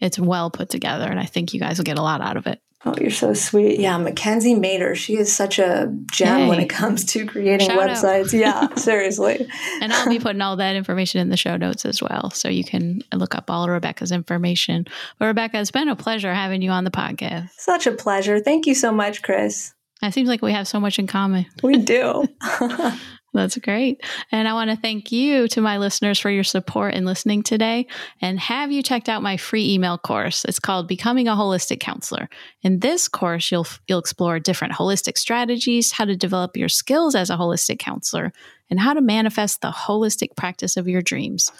it's, 0.00 0.18
well 0.18 0.50
put 0.50 0.70
together 0.70 1.04
and 1.04 1.20
I 1.20 1.26
think 1.26 1.54
you 1.54 1.60
guys 1.60 1.78
will 1.78 1.84
get 1.84 1.98
a 1.98 2.02
lot 2.02 2.20
out 2.20 2.36
of 2.36 2.46
it. 2.46 2.60
Oh, 2.84 2.94
you're 3.00 3.10
so 3.10 3.34
sweet. 3.34 3.80
Yeah, 3.80 3.98
Mackenzie 3.98 4.54
Mader. 4.54 4.94
She 4.94 5.16
is 5.16 5.34
such 5.34 5.58
a 5.58 5.92
gem 6.12 6.46
when 6.46 6.60
it 6.60 6.68
comes 6.68 7.04
to 7.06 7.26
creating 7.26 7.68
Shout 7.70 7.78
websites. 7.90 8.32
yeah, 8.32 8.72
seriously. 8.76 9.48
And 9.80 9.92
I'll 9.92 10.08
be 10.08 10.20
putting 10.20 10.40
all 10.40 10.54
that 10.56 10.76
information 10.76 11.20
in 11.20 11.28
the 11.28 11.36
show 11.36 11.56
notes 11.56 11.84
as 11.84 12.00
well. 12.00 12.30
So 12.30 12.48
you 12.48 12.62
can 12.62 13.02
look 13.12 13.34
up 13.34 13.50
all 13.50 13.68
Rebecca's 13.68 14.12
information. 14.12 14.86
But 15.18 15.26
Rebecca, 15.26 15.58
it's 15.58 15.72
been 15.72 15.88
a 15.88 15.96
pleasure 15.96 16.32
having 16.32 16.62
you 16.62 16.70
on 16.70 16.84
the 16.84 16.92
podcast. 16.92 17.50
Such 17.56 17.88
a 17.88 17.92
pleasure. 17.92 18.38
Thank 18.38 18.66
you 18.66 18.76
so 18.76 18.92
much, 18.92 19.22
Chris. 19.22 19.74
It 20.00 20.14
seems 20.14 20.28
like 20.28 20.42
we 20.42 20.52
have 20.52 20.68
so 20.68 20.78
much 20.78 21.00
in 21.00 21.08
common. 21.08 21.46
We 21.64 21.78
do. 21.78 22.28
That's 23.34 23.58
great. 23.58 24.02
And 24.32 24.48
I 24.48 24.54
want 24.54 24.70
to 24.70 24.76
thank 24.76 25.12
you 25.12 25.48
to 25.48 25.60
my 25.60 25.76
listeners 25.76 26.18
for 26.18 26.30
your 26.30 26.44
support 26.44 26.94
in 26.94 27.04
listening 27.04 27.42
today. 27.42 27.86
And 28.22 28.40
have 28.40 28.72
you 28.72 28.82
checked 28.82 29.08
out 29.08 29.22
my 29.22 29.36
free 29.36 29.74
email 29.74 29.98
course? 29.98 30.46
It's 30.46 30.58
called 30.58 30.88
Becoming 30.88 31.28
a 31.28 31.32
Holistic 31.32 31.78
Counselor. 31.78 32.30
In 32.62 32.80
this 32.80 33.06
course, 33.06 33.52
you'll 33.52 33.66
you'll 33.86 33.98
explore 33.98 34.40
different 34.40 34.72
holistic 34.72 35.18
strategies, 35.18 35.92
how 35.92 36.06
to 36.06 36.16
develop 36.16 36.56
your 36.56 36.70
skills 36.70 37.14
as 37.14 37.28
a 37.28 37.36
holistic 37.36 37.78
counselor, 37.78 38.32
and 38.70 38.80
how 38.80 38.94
to 38.94 39.02
manifest 39.02 39.60
the 39.60 39.70
holistic 39.70 40.34
practice 40.34 40.78
of 40.78 40.88
your 40.88 41.02
dreams. 41.02 41.52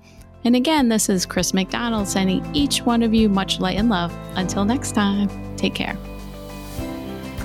And 0.46 0.56
again, 0.56 0.88
this 0.88 1.10
is 1.10 1.26
Chris 1.26 1.54
McDonald 1.54 2.08
sending 2.08 2.46
each 2.56 2.82
one 2.82 3.04
of 3.04 3.14
you 3.14 3.28
much 3.28 3.60
light 3.60 3.78
and 3.78 3.90
love. 3.90 4.18
Until 4.36 4.64
next 4.64 4.94
time, 4.94 5.30
take 5.58 5.76
care. 5.76 5.98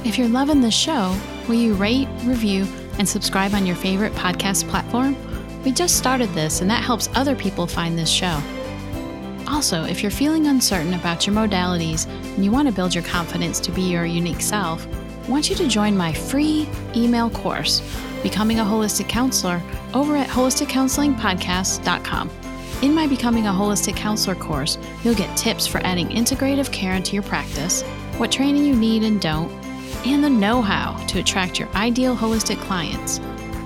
If 0.05 0.17
you're 0.19 0.29
loving 0.29 0.61
this 0.61 0.75
show, 0.75 1.17
will 1.49 1.57
you 1.57 1.75
rate, 1.75 2.07
review, 2.25 2.67
and 2.99 3.09
subscribe 3.09 3.55
on 3.55 3.67
your 3.67 3.77
favorite 3.77 4.13
podcast 4.13 4.69
platform? 4.69 5.17
We 5.65 5.73
just 5.73 5.97
started 5.97 6.29
this, 6.31 6.61
and 6.61 6.71
that 6.71 6.85
helps 6.85 7.09
other 7.15 7.35
people 7.35 7.67
find 7.67 7.99
this 7.99 8.11
show. 8.11 8.41
Also, 9.49 9.85
if 9.85 10.03
you're 10.03 10.11
feeling 10.11 10.47
uncertain 10.47 10.95
about 10.95 11.27
your 11.27 11.35
modalities 11.35 12.07
and 12.07 12.45
you 12.45 12.51
want 12.51 12.69
to 12.69 12.75
build 12.75 12.95
your 12.95 13.05
confidence 13.05 13.61
to 13.61 13.73
be 13.73 13.83
your 13.83 14.05
unique 14.05 14.41
self, 14.41 14.87
I 15.25 15.29
want 15.29 15.49
you 15.49 15.57
to 15.57 15.67
join 15.67 15.97
my 15.97 16.13
free 16.13 16.69
email 16.95 17.31
course, 17.31 17.83
Becoming 18.23 18.61
a 18.61 18.65
Holistic 18.65 19.09
Counselor, 19.09 19.63
over 19.95 20.17
at 20.17 20.29
holisticcounselingpodcast.com. 20.29 22.31
In 22.85 22.95
my 22.95 23.07
Becoming 23.07 23.47
a 23.47 23.51
Holistic 23.51 23.97
Counselor 23.97 24.35
course, 24.35 24.77
you'll 25.03 25.15
get 25.15 25.35
tips 25.39 25.67
for 25.67 25.81
adding 25.87 26.09
integrative 26.09 26.71
care 26.71 26.93
into 26.93 27.15
your 27.15 27.23
practice, 27.23 27.81
what 28.19 28.31
training 28.31 28.67
you 28.67 28.77
need 28.77 29.05
and 29.05 29.23
don't, 29.23 29.51
and 30.05 30.23
the 30.23 30.29
know 30.29 30.61
how 30.61 30.99
to 31.07 31.19
attract 31.19 31.59
your 31.59 31.71
ideal 31.71 32.15
holistic 32.15 32.59
clients. 32.59 33.21